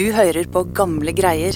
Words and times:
Du 0.00 0.06
hører 0.16 0.46
på 0.48 0.62
gamle 0.72 1.12
greier. 1.12 1.52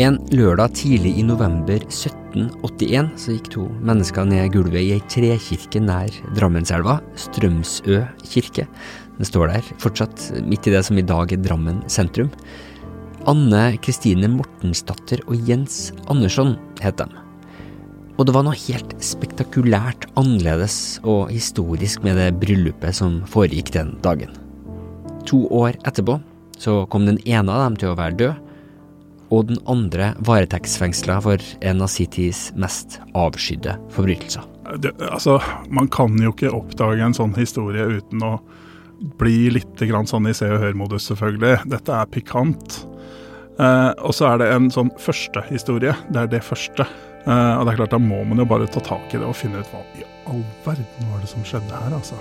En 0.00 0.16
lørdag 0.32 0.72
tidlig 0.78 1.12
i 1.20 1.24
november 1.28 1.84
1781 1.84 3.10
så 3.20 3.34
gikk 3.34 3.50
to 3.52 3.66
mennesker 3.84 4.30
ned 4.30 4.48
gulvet 4.54 4.80
i 4.80 4.94
ei 4.96 5.04
trekirke 5.12 5.84
nær 5.84 6.16
Drammenselva, 6.38 7.02
Strømsø 7.20 8.00
kirke. 8.24 8.64
Den 9.18 9.28
står 9.28 9.52
der 9.52 9.72
fortsatt, 9.82 10.30
midt 10.48 10.70
i 10.70 10.72
det 10.72 10.86
som 10.88 10.96
i 10.96 11.04
dag 11.04 11.36
er 11.36 11.44
Drammen 11.44 11.84
sentrum. 11.92 12.32
Anne 13.28 13.74
Kristine 13.84 14.32
Mortensdatter 14.38 15.20
og 15.26 15.36
Jens 15.44 15.90
Andersson 16.08 16.56
het 16.80 16.96
dem. 17.02 17.12
Og 18.20 18.26
det 18.28 18.34
var 18.36 18.44
noe 18.44 18.58
helt 18.66 18.90
spektakulært 19.00 20.04
annerledes 20.20 20.98
og 21.08 21.30
historisk 21.32 22.02
med 22.04 22.18
det 22.20 22.34
bryllupet 22.42 22.98
som 22.98 23.22
foregikk 23.32 23.72
den 23.72 23.94
dagen. 24.04 24.34
To 25.30 25.46
år 25.56 25.78
etterpå 25.88 26.18
så 26.60 26.82
kom 26.92 27.08
den 27.08 27.16
ene 27.24 27.48
av 27.48 27.64
dem 27.64 27.80
til 27.80 27.94
å 27.94 27.96
være 27.96 28.18
død, 28.20 28.46
og 29.32 29.48
den 29.48 29.60
andre 29.70 30.10
varetektsfengsla 30.26 31.16
for 31.24 31.40
en 31.64 31.80
av 31.80 31.88
sin 31.88 32.12
tids 32.12 32.50
mest 32.60 32.98
avskydde 33.16 33.78
forbrytelser. 33.94 34.44
Det, 34.84 34.92
altså, 35.08 35.38
man 35.72 35.88
kan 35.88 36.18
jo 36.20 36.34
ikke 36.34 36.52
oppdage 36.52 37.00
en 37.06 37.16
sånn 37.16 37.32
historie 37.38 37.88
uten 37.88 38.26
å 38.26 38.34
bli 39.16 39.48
litt 39.54 39.80
sånn 39.80 40.28
i 40.28 40.36
se 40.36 40.50
og 40.50 40.60
hør-modus, 40.60 41.08
selvfølgelig. 41.08 41.62
Dette 41.72 41.94
er 41.96 42.10
pikant. 42.12 42.82
Eh, 43.56 43.92
og 43.96 44.12
så 44.12 44.34
er 44.34 44.42
det 44.42 44.50
en 44.52 44.68
sånn 44.74 44.92
første 45.00 45.46
historie. 45.48 45.96
Det 46.12 46.26
er 46.26 46.34
det 46.36 46.44
første. 46.44 46.84
Uh, 47.26 47.60
og 47.60 47.66
det 47.66 47.72
er 47.74 47.80
klart, 47.82 47.92
Da 47.92 48.00
må 48.00 48.22
man 48.24 48.40
jo 48.40 48.48
bare 48.48 48.68
ta 48.70 48.80
tak 48.80 49.12
i 49.12 49.18
det 49.20 49.26
og 49.28 49.36
finne 49.36 49.60
ut 49.60 49.72
hva 49.74 49.82
i 49.98 50.06
all 50.30 50.44
verden 50.64 51.10
var 51.10 51.20
det 51.20 51.28
som 51.28 51.44
skjedde 51.44 51.82
her, 51.82 51.96
altså. 51.96 52.16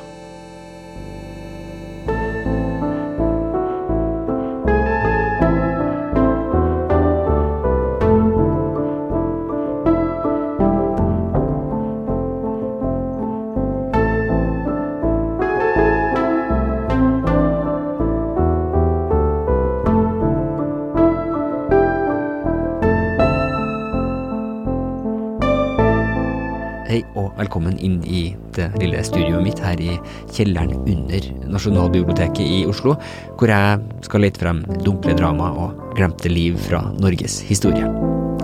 Velkommen 27.37 27.77
inn 27.77 27.99
i 28.03 28.35
det 28.55 28.71
lille 28.81 29.03
studioet 29.05 29.43
mitt 29.45 29.59
her 29.61 29.77
i 29.77 29.93
kjelleren 30.33 30.73
under 30.79 31.27
Nasjonalbiblioteket 31.53 32.41
i 32.41 32.63
Oslo, 32.65 32.95
hvor 33.37 33.51
jeg 33.51 34.05
skal 34.07 34.25
lete 34.25 34.41
frem 34.41 34.63
dunkle 34.81 35.13
drama 35.17 35.51
og 35.53 35.95
glemte 35.97 36.31
liv 36.31 36.57
fra 36.65 36.81
Norges 36.97 37.39
historie. 37.45 37.85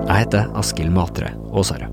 Jeg 0.06 0.20
heter 0.20 0.52
Askild 0.54 0.94
Matre 0.94 1.34
Aasare. 1.56 1.90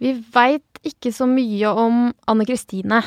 Vi 0.00 0.12
veit 0.34 0.84
ikke 0.84 1.12
så 1.12 1.24
mye 1.28 1.72
om 1.76 2.06
Anne 2.28 2.44
Kristine. 2.48 3.02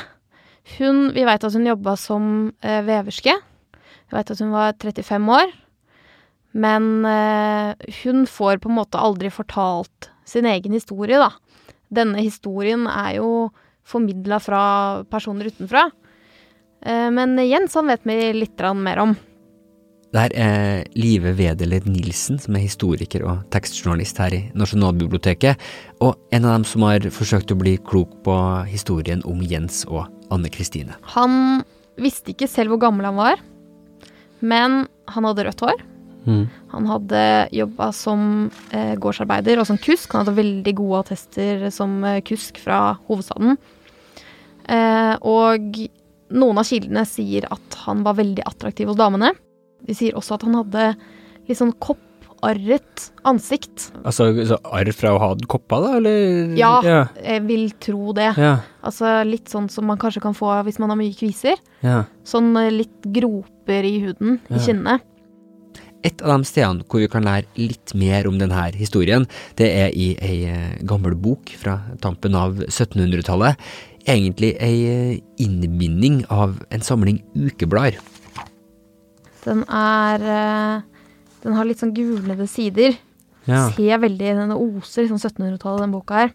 Hun, 0.78 1.10
vi 1.12 1.26
veit 1.26 1.44
at 1.44 1.54
hun 1.54 1.68
jobba 1.68 1.96
som 2.00 2.24
eh, 2.64 2.80
veverske. 2.86 3.34
Vi 4.08 4.16
veit 4.16 4.32
at 4.32 4.40
hun 4.40 4.54
var 4.54 4.72
35 4.80 5.28
år. 5.36 5.52
Men 6.54 7.04
eh, 7.08 7.74
hun 8.02 8.24
får 8.30 8.62
på 8.62 8.70
en 8.70 8.78
måte 8.78 9.00
aldri 9.00 9.30
fortalt 9.34 10.10
sin 10.24 10.46
egen 10.48 10.72
historie, 10.72 11.18
da. 11.20 11.32
Denne 11.94 12.22
historien 12.22 12.86
er 12.88 13.18
jo 13.18 13.50
formidla 13.84 14.38
fra 14.40 14.62
personer 15.10 15.50
utenfra. 15.52 15.88
Eh, 16.80 17.10
men 17.12 17.36
Jens 17.44 17.76
han 17.76 17.90
vet 17.90 18.06
vi 18.08 18.32
litt 18.36 18.64
mer 18.78 19.02
om. 19.04 19.16
Det 20.14 20.22
her 20.22 20.34
er 20.38 20.84
Live 20.94 21.32
Wedeler 21.34 21.82
Nilsen, 21.90 22.36
som 22.38 22.54
er 22.54 22.62
historiker 22.62 23.24
og 23.26 23.40
tekstjournalist 23.50 24.20
her 24.22 24.36
i 24.36 24.42
Nasjonalbiblioteket, 24.54 25.58
og 26.06 26.14
en 26.30 26.44
av 26.46 26.52
dem 26.54 26.66
som 26.70 26.84
har 26.86 27.02
forsøkt 27.10 27.50
å 27.50 27.56
bli 27.58 27.72
klok 27.82 28.12
på 28.22 28.36
historien 28.68 29.24
om 29.26 29.40
Jens 29.42 29.80
og 29.88 30.04
Anne 30.30 30.52
Kristine. 30.54 30.94
Han 31.16 31.64
visste 31.98 32.30
ikke 32.30 32.46
selv 32.46 32.70
hvor 32.70 32.84
gammel 32.84 33.08
han 33.10 33.18
var, 33.18 33.42
men 34.38 34.84
han 35.10 35.26
hadde 35.26 35.48
rødt 35.48 35.64
hår. 35.66 35.82
Mm. 36.30 36.44
Han 36.76 36.86
hadde 36.92 37.22
jobba 37.58 37.88
som 37.98 38.28
eh, 38.70 38.94
gårdsarbeider 38.94 39.58
og 39.58 39.66
som 39.66 39.80
kusk. 39.82 40.14
Han 40.14 40.22
hadde 40.22 40.38
veldig 40.38 40.76
gode 40.78 41.00
attester 41.02 41.66
som 41.74 41.98
eh, 42.06 42.20
kusk 42.22 42.62
fra 42.62 43.00
hovedstaden. 43.08 43.58
Eh, 44.70 45.16
og 45.26 45.82
noen 46.38 46.62
av 46.62 46.70
kildene 46.70 47.02
sier 47.08 47.50
at 47.50 47.80
han 47.82 48.06
var 48.06 48.22
veldig 48.22 48.46
attraktiv 48.46 48.92
hos 48.92 49.02
damene. 49.02 49.34
De 49.84 49.96
sier 49.96 50.16
også 50.16 50.38
at 50.38 50.46
han 50.46 50.58
hadde 50.62 50.90
litt 51.48 51.60
sånn 51.60 51.74
kopp 51.82 52.02
arret 52.44 53.06
ansikt. 53.26 53.88
Altså 54.04 54.28
arr 54.68 54.90
fra 54.96 55.14
å 55.14 55.20
ha 55.22 55.30
kopper, 55.48 55.84
da, 55.84 55.94
eller? 56.00 56.52
Ja, 56.58 56.74
ja, 56.84 57.00
jeg 57.22 57.44
vil 57.48 57.64
tro 57.82 58.12
det. 58.16 58.30
Ja. 58.40 58.58
Altså 58.84 59.16
litt 59.28 59.52
sånn 59.52 59.70
som 59.72 59.88
man 59.88 60.00
kanskje 60.00 60.22
kan 60.24 60.36
få 60.36 60.52
hvis 60.66 60.80
man 60.82 60.92
har 60.92 61.00
mye 61.00 61.14
kviser. 61.16 61.60
Ja. 61.84 62.04
Sånn 62.28 62.52
eh, 62.60 62.72
litt 62.74 63.08
groper 63.16 63.88
i 63.88 63.96
huden, 64.04 64.38
i 64.52 64.60
kinnene. 64.60 65.00
Et 66.04 66.20
av 66.20 66.34
de 66.36 66.44
stedene 66.44 66.84
hvor 66.84 67.00
vi 67.00 67.08
kan 67.08 67.24
lære 67.24 67.48
litt 67.56 67.94
mer 67.96 68.28
om 68.28 68.36
denne 68.40 68.66
historien, 68.76 69.24
det 69.56 69.70
er 69.72 69.96
i 69.96 70.12
ei 70.20 70.36
eh, 70.52 70.74
gammel 70.84 71.16
bok 71.16 71.54
fra 71.60 71.78
tampen 72.04 72.36
av 72.36 72.60
1700-tallet. 72.68 73.60
Egentlig 74.04 74.52
ei 74.60 74.74
eh, 74.90 75.22
innbinding 75.40 76.26
av 76.28 76.58
en 76.68 76.84
samling 76.84 77.22
ukeblader. 77.32 77.96
Den 79.44 79.62
er 79.68 80.84
den 81.44 81.58
har 81.58 81.68
litt 81.68 81.82
sånn 81.82 81.92
gulnede 81.94 82.46
sider. 82.48 82.96
Ja. 83.44 83.68
Ser 83.76 84.00
veldig, 84.00 84.32
Den 84.38 84.54
oser 84.56 85.08
sånn 85.10 85.20
1700-tallet, 85.20 85.84
den 85.84 85.92
boka 85.92 86.22
her. 86.22 86.34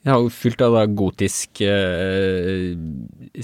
Ja, 0.00 0.16
og 0.16 0.30
fylt 0.32 0.62
av 0.64 0.72
da 0.74 0.86
gotisk 0.88 1.60
eh, 1.60 2.72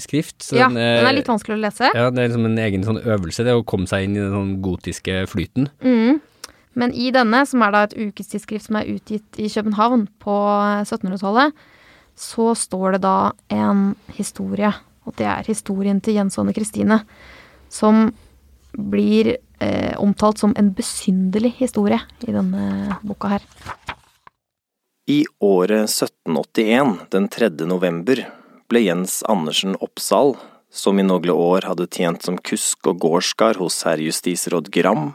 skrift. 0.01 0.41
ja, 0.57 0.67
den 0.67 0.79
er, 0.81 0.97
den 0.97 1.09
er, 1.11 1.15
litt 1.19 1.29
vanskelig 1.29 1.55
å 1.55 1.61
lese. 1.61 1.91
Ja, 1.93 2.09
Det 2.09 2.23
er 2.23 2.31
liksom 2.31 2.49
en 2.49 2.59
egen 2.63 2.83
sånn 2.83 2.99
øvelse, 2.99 3.45
det 3.45 3.53
å 3.53 3.63
komme 3.67 3.87
seg 3.87 4.07
inn 4.07 4.17
i 4.17 4.23
den 4.23 4.33
sånn 4.33 4.55
gotiske 4.65 5.21
flyten. 5.29 5.69
Mm. 5.85 6.17
Men 6.77 6.93
i 6.97 7.11
denne, 7.13 7.43
som 7.49 7.61
er 7.63 7.73
da 7.73 7.85
et 7.85 7.95
ukestidsskrift 7.95 8.67
som 8.67 8.81
er 8.81 8.89
utgitt 8.97 9.39
i 9.39 9.47
København 9.53 10.07
på 10.21 10.37
1700-tallet, 10.81 11.55
så 12.17 12.51
står 12.57 12.97
det 12.97 13.03
da 13.05 13.17
en 13.53 13.91
historie, 14.17 14.73
og 15.05 15.15
det 15.21 15.29
er 15.29 15.47
historien 15.47 16.01
til 16.01 16.17
Jens 16.17 16.41
Anne 16.41 16.57
Kristine, 16.57 17.03
som 17.69 18.09
blir 18.77 19.37
eh, 19.59 19.97
omtalt 19.99 20.39
som 20.39 20.53
en 20.57 20.71
besynderlig 20.73 21.55
historie 21.57 21.99
i 22.27 22.33
denne 22.33 22.97
boka 23.01 23.35
her. 23.35 23.45
I 25.07 25.23
året 25.39 25.89
1781, 25.89 26.97
den 27.11 27.27
3. 27.31 27.49
november, 27.65 28.25
ble 28.67 28.83
Jens 28.83 29.21
Andersen 29.23 29.77
Oppsal, 29.79 30.35
som 30.67 30.99
i 30.99 31.05
noen 31.05 31.31
år 31.31 31.65
hadde 31.69 31.87
tjent 31.87 32.27
som 32.27 32.37
kusk 32.37 32.89
og 32.91 32.99
gårdskar 33.05 33.57
hos 33.61 33.79
herr 33.87 34.03
justisråd 34.03 34.67
Gram, 34.73 35.13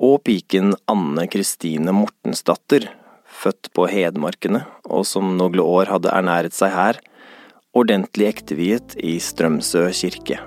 og 0.00 0.24
piken 0.26 0.74
Anne 0.90 1.28
Kristine 1.30 1.94
Mortensdatter, 1.94 2.90
født 3.40 3.70
på 3.76 3.86
Hedmarkene 3.88 4.64
og 4.90 5.06
som 5.08 5.36
noen 5.38 5.62
år 5.62 5.94
hadde 5.94 6.12
ernæret 6.12 6.56
seg 6.56 6.74
her, 6.74 6.98
ordentlig 7.70 8.32
ekteviet 8.34 8.98
i 8.98 9.20
Strømsø 9.22 9.86
kirke. 9.94 10.42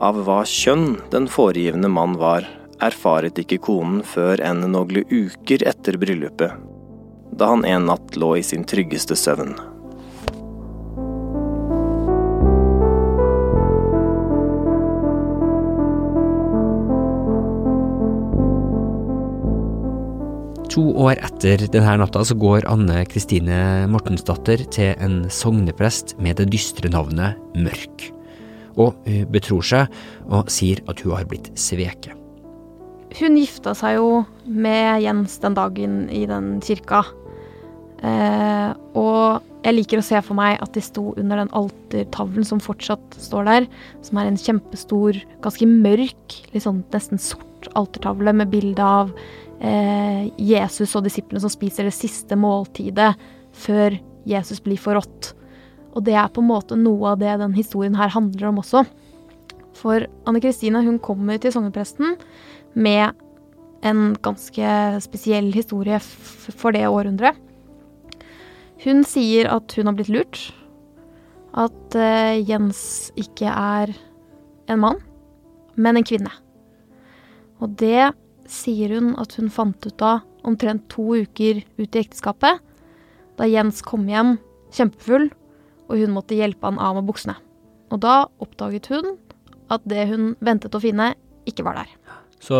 Av 0.00 0.16
hva 0.24 0.38
kjønn 0.48 0.94
den 1.12 1.26
foregivende 1.28 1.90
mann 1.92 2.14
var, 2.16 2.46
erfaret 2.80 3.36
ikke 3.42 3.58
konen 3.66 3.98
før 4.00 4.40
enn 4.40 4.62
noen 4.72 5.02
uker 5.04 5.60
etter 5.68 5.98
bryllupet, 6.00 6.54
da 7.36 7.50
han 7.50 7.66
en 7.68 7.84
natt 7.90 8.16
lå 8.16 8.30
i 8.38 8.44
sin 8.44 8.64
tryggeste 8.64 9.12
søvn. 9.12 9.52
To 20.70 20.86
år 21.02 21.20
etter 21.26 21.66
denne 21.74 21.98
natta 22.00 22.22
så 22.24 22.38
går 22.40 22.64
Anne 22.72 23.02
Kristine 23.10 23.84
Mortensdatter 23.92 24.64
til 24.72 24.94
en 24.96 25.26
sogneprest 25.28 26.16
med 26.22 26.40
det 26.40 26.48
dystre 26.54 26.88
navnet 26.94 27.36
Mørk 27.58 28.08
og 28.76 28.96
hun 29.06 29.28
betror 29.32 29.64
seg 29.66 30.00
og 30.28 30.50
sier 30.52 30.82
at 30.90 31.02
hun 31.04 31.16
har 31.16 31.28
blitt 31.30 31.50
sveket. 31.58 32.16
Hun 33.18 33.38
gifta 33.40 33.74
seg 33.74 33.96
jo 33.98 34.20
med 34.46 35.02
Jens 35.02 35.40
den 35.42 35.56
dagen 35.58 36.04
i 36.14 36.26
den 36.30 36.58
kirka. 36.62 37.02
Eh, 38.06 38.70
og 38.96 39.42
jeg 39.64 39.76
liker 39.76 40.00
å 40.00 40.04
se 40.04 40.20
for 40.24 40.38
meg 40.38 40.60
at 40.62 40.72
de 40.76 40.82
sto 40.84 41.10
under 41.20 41.42
den 41.42 41.50
altertavlen 41.56 42.46
som 42.48 42.62
fortsatt 42.62 43.18
står 43.20 43.48
der, 43.48 43.66
som 44.06 44.20
er 44.20 44.30
en 44.30 44.38
kjempestor, 44.40 45.18
ganske 45.44 45.68
mørk, 45.68 46.38
litt 46.54 46.64
sånn 46.64 46.84
nesten 46.94 47.20
sort 47.20 47.68
altertavle 47.76 48.32
med 48.38 48.48
bilde 48.54 48.84
av 48.84 49.10
eh, 49.60 50.30
Jesus 50.40 50.94
og 50.96 51.04
disiplene 51.04 51.42
som 51.42 51.52
spiser 51.52 51.88
det 51.88 51.96
siste 51.96 52.38
måltidet 52.40 53.12
før 53.66 53.98
Jesus 54.28 54.62
blir 54.64 54.80
forrådt. 54.80 55.34
Og 55.94 56.04
det 56.06 56.14
er 56.14 56.30
på 56.30 56.42
en 56.42 56.50
måte 56.50 56.78
noe 56.78 57.14
av 57.14 57.20
det 57.22 57.38
den 57.40 57.56
historien 57.56 57.96
her 57.98 58.12
handler 58.14 58.50
om 58.50 58.60
også. 58.62 58.84
For 59.80 60.06
Anne 60.28 60.42
Kristine 60.42 60.82
hun 60.84 61.00
kommer 61.02 61.40
til 61.40 61.54
sognepresten 61.54 62.16
med 62.74 63.16
en 63.86 64.14
ganske 64.22 64.72
spesiell 65.02 65.50
historie 65.54 65.98
for 66.00 66.76
det 66.76 66.86
århundret. 66.88 67.38
Hun 68.84 69.04
sier 69.04 69.50
at 69.52 69.72
hun 69.76 69.90
har 69.90 69.96
blitt 69.96 70.12
lurt. 70.12 70.40
At 71.58 71.96
uh, 71.98 72.38
Jens 72.38 73.10
ikke 73.18 73.50
er 73.50 73.90
en 74.70 74.82
mann, 74.84 75.00
men 75.74 75.98
en 75.98 76.06
kvinne. 76.06 76.30
Og 77.60 77.74
det 77.80 78.12
sier 78.50 78.94
hun 78.96 79.12
at 79.20 79.34
hun 79.38 79.50
fant 79.52 79.86
ut 79.86 80.04
av 80.06 80.22
omtrent 80.46 80.86
to 80.92 81.20
uker 81.20 81.60
ut 81.76 81.96
i 81.96 82.00
ekteskapet, 82.00 82.60
da 83.36 83.48
Jens 83.48 83.82
kom 83.84 84.06
hjem 84.08 84.36
kjempefull, 84.72 85.28
og 85.90 85.98
hun 85.98 86.14
måtte 86.14 86.38
hjelpe 86.38 86.70
han 86.70 86.78
av 86.78 86.96
med 86.98 87.08
buksene. 87.10 87.34
Og 87.90 87.98
da 88.02 88.22
oppdaget 88.42 88.86
hun 88.92 89.16
at 89.70 89.82
det 89.90 90.06
hun 90.10 90.34
ventet 90.42 90.74
å 90.74 90.82
finne, 90.82 91.12
ikke 91.48 91.66
var 91.66 91.82
der. 91.82 91.90
Så 92.40 92.56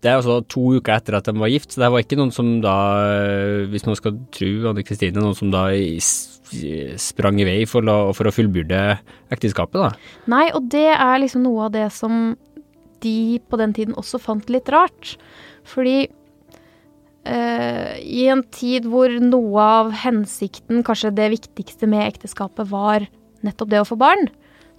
det 0.00 0.08
er 0.08 0.16
altså 0.16 0.38
to 0.48 0.78
uker 0.78 0.94
etter 0.94 1.18
at 1.18 1.26
de 1.28 1.34
var 1.36 1.50
gift, 1.52 1.74
så 1.74 1.82
det 1.82 1.90
var 1.92 2.00
ikke 2.00 2.16
noen 2.16 2.32
som 2.32 2.48
da, 2.64 2.76
hvis 3.68 3.84
man 3.84 3.98
skal 3.98 4.16
tro 4.32 4.52
Anne 4.70 4.84
Kristine, 4.86 5.20
noen 5.20 5.36
som 5.36 5.52
da 5.52 5.66
sprang 7.00 7.40
i 7.42 7.46
vei 7.46 7.58
for 7.68 7.84
å, 7.90 7.98
for 8.16 8.30
å 8.30 8.32
fullbyrde 8.32 8.80
ekteskapet, 9.34 9.76
da? 9.82 9.92
Nei, 10.32 10.46
og 10.56 10.70
det 10.72 10.88
er 10.94 11.20
liksom 11.20 11.44
noe 11.44 11.68
av 11.68 11.74
det 11.76 11.90
som 11.92 12.32
de 13.04 13.16
på 13.50 13.60
den 13.60 13.74
tiden 13.76 13.98
også 14.00 14.20
fant 14.22 14.48
litt 14.52 14.70
rart. 14.72 15.16
Fordi 15.68 16.06
uh, 17.28 17.92
i 18.00 18.26
en 18.30 18.42
tid 18.54 18.86
hvor 18.90 19.12
noe 19.22 19.66
av 19.80 19.92
hensikten, 20.04 20.82
kanskje 20.86 21.14
det 21.16 21.30
viktigste 21.34 21.88
med 21.90 22.06
ekteskapet, 22.08 22.68
var 22.70 23.06
nettopp 23.44 23.72
det 23.72 23.82
å 23.82 23.88
få 23.88 23.98
barn, 24.00 24.28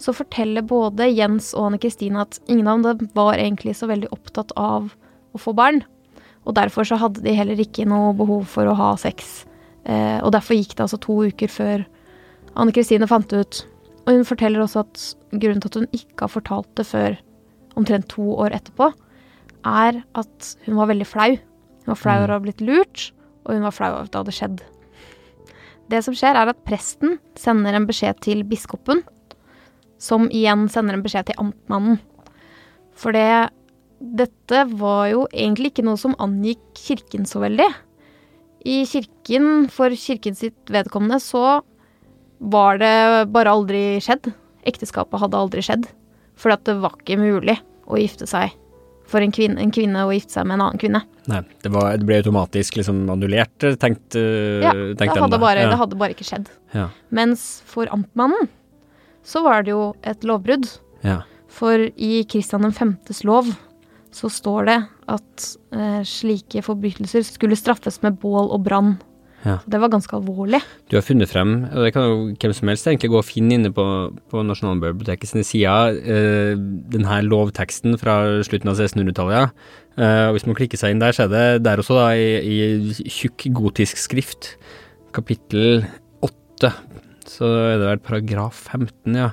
så 0.01 0.11
forteller 0.15 0.65
både 0.67 1.07
Jens 1.07 1.53
og 1.55 1.69
Anne 1.69 1.79
Kristine 1.79 2.23
at 2.25 2.39
ingen 2.51 2.67
av 2.67 2.83
dem 2.83 3.09
var 3.15 3.37
egentlig 3.39 3.77
så 3.79 3.87
veldig 3.87 4.11
opptatt 4.11 4.51
av 4.59 4.89
å 5.35 5.41
få 5.41 5.53
barn. 5.55 5.83
Og 6.45 6.57
derfor 6.57 6.85
så 6.87 6.99
hadde 7.01 7.23
de 7.25 7.33
heller 7.33 7.59
ikke 7.61 7.87
noe 7.89 8.13
behov 8.17 8.43
for 8.51 8.67
å 8.69 8.75
ha 8.77 8.91
sex. 9.01 9.45
Uh, 9.87 10.19
og 10.21 10.33
derfor 10.35 10.57
gikk 10.57 10.75
det 10.75 10.85
altså 10.87 10.99
to 11.01 11.21
uker 11.29 11.51
før 11.51 11.85
Anne 12.55 12.75
Kristine 12.75 13.07
fant 13.09 13.29
det 13.31 13.45
ut. 13.45 13.61
Og 14.05 14.19
hun 14.19 14.27
forteller 14.27 14.61
også 14.61 14.83
at 14.85 15.05
grunnen 15.33 15.63
til 15.63 15.71
at 15.71 15.79
hun 15.79 15.89
ikke 15.95 16.27
har 16.27 16.33
fortalt 16.33 16.69
det 16.77 16.85
før 16.87 17.17
omtrent 17.75 18.07
to 18.13 18.25
år 18.37 18.53
etterpå, 18.55 18.91
er 19.65 20.01
at 20.15 20.51
hun 20.67 20.77
var 20.77 20.91
veldig 20.91 21.07
flau. 21.09 21.31
Hun 21.85 21.93
var 21.93 22.01
flau 22.01 22.15
over 22.17 22.33
å 22.33 22.39
ha 22.39 22.43
blitt 22.43 22.63
lurt, 22.65 23.11
og 23.45 23.53
hun 23.53 23.65
var 23.67 23.75
flau 23.75 23.91
over 23.93 24.07
at 24.07 24.13
det 24.13 24.21
hadde 24.23 24.35
skjedd. 24.35 24.63
Det 25.93 26.01
som 26.01 26.15
skjer, 26.17 26.33
er 26.33 26.49
at 26.49 26.63
presten 26.65 27.19
sender 27.37 27.77
en 27.77 27.85
beskjed 27.85 28.17
til 28.25 28.41
biskopen 28.49 29.03
som 30.01 30.25
igjen 30.33 30.65
sender 30.71 30.97
en 30.97 31.03
beskjed 31.05 31.29
til 31.29 31.39
amtmannen. 31.41 32.01
For 32.97 33.15
det 33.15 33.53
Dette 33.95 34.65
var 34.75 35.05
jo 35.07 35.21
egentlig 35.31 35.69
ikke 35.71 35.85
noe 35.87 35.97
som 35.97 36.17
angikk 36.21 36.59
kirken 36.75 37.23
så 37.25 37.39
veldig. 37.39 37.67
I 38.67 38.81
kirken, 38.91 39.69
for 39.71 39.93
kirken 39.95 40.35
sitt 40.35 40.67
vedkommende, 40.69 41.21
så 41.23 41.61
var 42.43 42.81
det 42.81 43.31
bare 43.31 43.53
aldri 43.55 43.85
skjedd. 44.03 44.33
Ekteskapet 44.67 45.23
hadde 45.23 45.39
aldri 45.39 45.63
skjedd. 45.63 45.87
For 46.35 46.51
det 46.51 46.75
var 46.83 46.99
ikke 46.99 47.17
mulig 47.23 47.55
å 47.87 48.01
gifte 48.01 48.27
seg 48.27 48.51
for 49.09 49.21
en 49.21 49.33
kvinne, 49.33 49.59
en 49.61 49.73
kvinne 49.73 50.05
å 50.05 50.13
gifte 50.15 50.37
seg 50.37 50.47
med 50.47 50.57
en 50.57 50.65
annen 50.65 50.81
kvinne. 50.81 51.01
Nei, 51.29 51.41
det, 51.61 51.71
var, 51.73 51.95
det 51.99 52.07
ble 52.07 52.19
automatisk 52.21 52.79
liksom 52.79 53.03
annullert, 53.13 53.67
tenkt, 53.81 54.17
ja, 54.17 54.73
det 54.97 55.09
hadde, 55.09 55.39
bare, 55.41 55.65
ja. 55.65 55.71
det 55.73 55.79
hadde 55.79 55.99
bare 55.99 56.15
ikke 56.15 56.27
skjedd. 56.27 56.49
Ja. 56.73 56.89
Mens 57.13 57.45
for 57.69 57.89
amtmannen 57.93 58.49
så 59.25 59.41
var 59.45 59.65
det 59.65 59.73
jo 59.73 59.93
et 60.05 60.25
lovbrudd. 60.25 60.67
Ja. 61.05 61.23
For 61.55 61.87
i 61.95 62.25
Kristian 62.29 62.65
5.s 62.65 63.23
lov 63.27 63.49
så 64.15 64.29
står 64.31 64.69
det 64.69 64.77
at 65.11 65.47
eh, 65.75 66.01
slike 66.07 66.63
forbrytelser 66.65 67.25
skulle 67.27 67.57
straffes 67.59 67.99
med 68.03 68.19
bål 68.21 68.49
og 68.55 68.63
brann. 68.67 68.95
Ja. 69.45 69.59
Det 69.69 69.77
var 69.81 69.91
ganske 69.93 70.17
alvorlig. 70.17 70.59
Du 70.89 70.97
har 70.97 71.05
funnet 71.05 71.29
frem, 71.29 71.51
og 71.69 71.85
det 71.85 71.91
kan 71.93 72.07
jo 72.09 72.15
hvem 72.33 72.53
som 72.57 72.71
helst 72.71 72.87
egentlig 72.89 73.11
gå 73.13 73.19
og 73.19 73.27
finne 73.27 73.59
inne 73.59 73.71
på, 73.75 73.85
på 74.31 74.45
Nasjonalbiblioteket 74.47 75.29
sine 75.29 75.45
sider, 75.45 75.99
eh, 76.01 76.55
denne 76.95 77.19
lovteksten 77.27 77.99
fra 78.01 78.17
slutten 78.47 78.73
av 78.73 78.81
1600-tallet. 78.81 79.67
Eh, 80.01 80.31
hvis 80.33 80.47
man 80.49 80.57
klikker 80.57 80.81
seg 80.81 80.95
inn 80.95 81.03
der, 81.03 81.13
så 81.13 81.27
er 81.27 81.35
det 81.35 81.45
der 81.67 81.83
også 81.83 81.99
da 81.99 82.09
i, 82.17 82.41
i 82.41 83.05
tjukk 83.05 83.47
gotisk 83.55 84.01
skrift, 84.01 84.55
kapittel 85.15 85.85
8 86.25 86.73
så 87.29 87.47
er 87.49 87.79
det 87.79 87.89
vel 87.89 88.01
paragraf 88.05 88.65
15, 88.71 89.17
ja. 89.17 89.29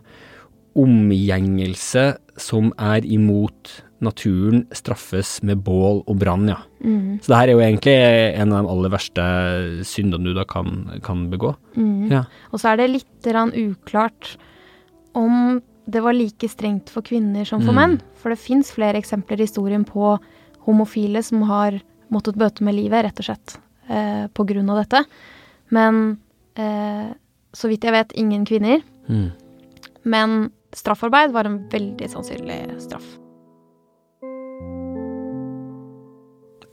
Omgjengelse 0.79 2.05
som 2.41 2.71
er 2.81 3.05
imot 3.05 3.83
naturen 4.03 4.65
straffes 4.75 5.37
med 5.47 5.63
bål 5.65 6.03
og 6.07 6.17
brann, 6.21 6.49
ja. 6.51 6.59
Mm. 6.83 7.21
Så 7.23 7.33
det 7.33 7.39
her 7.39 7.51
er 7.51 7.57
jo 7.57 7.65
egentlig 7.65 7.97
en 8.43 8.53
av 8.53 8.65
de 8.65 8.73
aller 8.75 8.93
verste 8.93 9.27
syndene 9.89 10.31
du 10.31 10.37
da 10.37 10.47
kan, 10.49 10.85
kan 11.07 11.29
begå. 11.33 11.55
Mm. 11.77 12.11
Ja. 12.11 12.25
Og 12.51 12.63
så 12.63 12.73
er 12.73 12.83
det 12.83 12.91
litt 12.93 13.29
uklart 13.63 14.35
om 15.19 15.61
det 15.85 16.03
var 16.03 16.15
like 16.15 16.49
strengt 16.49 16.91
for 16.91 17.05
kvinner 17.07 17.47
som 17.49 17.63
for 17.63 17.75
mm. 17.75 17.81
menn. 17.81 17.97
For 18.19 18.33
det 18.33 18.43
fins 18.43 18.73
flere 18.75 19.01
eksempler 19.01 19.41
i 19.41 19.47
historien 19.47 19.85
på 19.87 20.17
homofile 20.67 21.23
som 21.27 21.43
har 21.49 21.81
måttet 22.13 22.39
bøte 22.39 22.65
med 22.65 22.77
livet, 22.77 23.07
rett 23.07 23.23
og 23.23 23.27
slett, 23.27 23.57
eh, 23.89 24.27
på 24.29 24.47
grunn 24.47 24.71
av 24.71 24.83
dette. 24.83 25.03
Men 25.75 26.03
eh, 26.55 27.15
så 27.53 27.71
vidt 27.71 27.87
jeg 27.87 27.97
vet, 27.97 28.15
ingen 28.21 28.45
kvinner. 28.49 28.85
Mm. 29.09 29.31
Men 30.03 30.51
straffarbeid 30.77 31.35
var 31.35 31.49
en 31.49 31.63
veldig 31.73 32.11
sannsynlig 32.13 32.63
straff. 32.83 33.07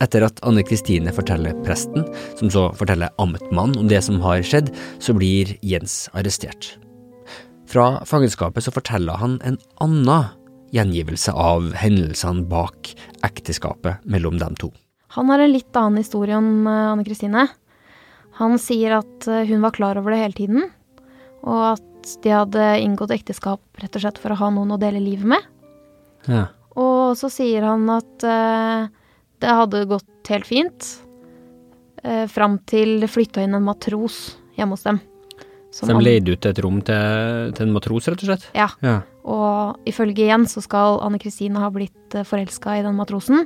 Etter 0.00 0.24
at 0.24 0.40
Anne 0.48 0.64
Kristine 0.64 1.12
forteller 1.12 1.56
presten, 1.64 2.06
som 2.38 2.52
så 2.52 2.68
forteller 2.76 3.12
amtmannen 3.20 3.76
om 3.82 3.88
det 3.90 4.00
som 4.06 4.20
har 4.24 4.40
skjedd, 4.46 4.72
så 4.98 5.12
blir 5.16 5.52
Jens 5.60 6.06
arrestert. 6.16 6.74
Fra 7.70 8.00
fangenskapet 8.08 8.64
så 8.64 8.72
forteller 8.74 9.20
han 9.20 9.38
en 9.46 9.58
annen 9.84 10.30
gjengivelse 10.74 11.34
av 11.34 11.72
hendelsene 11.78 12.46
bak 12.50 12.92
ekteskapet 13.26 14.02
mellom 14.08 14.38
dem 14.40 14.56
to. 14.58 14.70
Han 15.14 15.30
har 15.30 15.42
en 15.42 15.52
litt 15.52 15.76
annen 15.76 15.98
historie 16.00 16.36
om 16.38 16.66
eh, 16.70 16.90
Anne 16.92 17.04
Kristine. 17.06 17.48
Han 18.38 18.58
sier 18.62 19.00
at 19.00 19.26
eh, 19.28 19.46
hun 19.50 19.64
var 19.64 19.74
klar 19.74 19.98
over 19.98 20.14
det 20.14 20.20
hele 20.22 20.38
tiden, 20.38 20.68
og 21.42 21.64
at 21.74 22.14
de 22.24 22.32
hadde 22.32 22.68
inngått 22.80 23.12
ekteskap 23.14 23.82
rett 23.82 23.98
og 23.98 24.04
slett 24.04 24.20
for 24.22 24.32
å 24.32 24.38
ha 24.40 24.50
noen 24.54 24.72
å 24.72 24.80
dele 24.80 25.02
livet 25.02 25.34
med. 25.34 25.50
Ja. 26.30 26.46
Og 26.78 27.18
så 27.18 27.28
sier 27.32 27.66
han 27.66 27.84
at 27.92 28.24
uh, 28.24 28.86
det 29.40 29.60
hadde 29.60 29.86
gått 29.90 30.30
helt 30.32 30.48
fint 30.48 30.90
Eh, 32.00 32.26
fram 32.32 32.56
til 32.68 32.96
det 33.02 33.10
flytta 33.12 33.42
inn 33.44 33.54
en 33.56 33.64
matros 33.64 34.38
hjemme 34.56 34.76
hos 34.76 34.86
dem. 34.86 35.00
Så 35.70 35.86
de 35.86 35.94
leide 36.00 36.32
ut 36.32 36.46
et 36.48 36.58
rom 36.64 36.80
til, 36.82 37.50
til, 37.54 37.68
en 37.68 37.74
matros, 37.76 38.08
rett 38.10 38.22
og 38.24 38.30
slett? 38.30 38.46
Ja. 38.56 38.70
ja. 38.82 38.96
Og 39.22 39.84
ifølge 39.86 40.26
Jens 40.26 40.56
så 40.56 40.64
skal 40.64 40.98
Anne 41.04 41.20
Kristine 41.22 41.60
ha 41.62 41.68
blitt 41.70 42.16
forelska 42.26 42.78
i 42.80 42.82
den 42.86 42.96
matrosen 42.98 43.44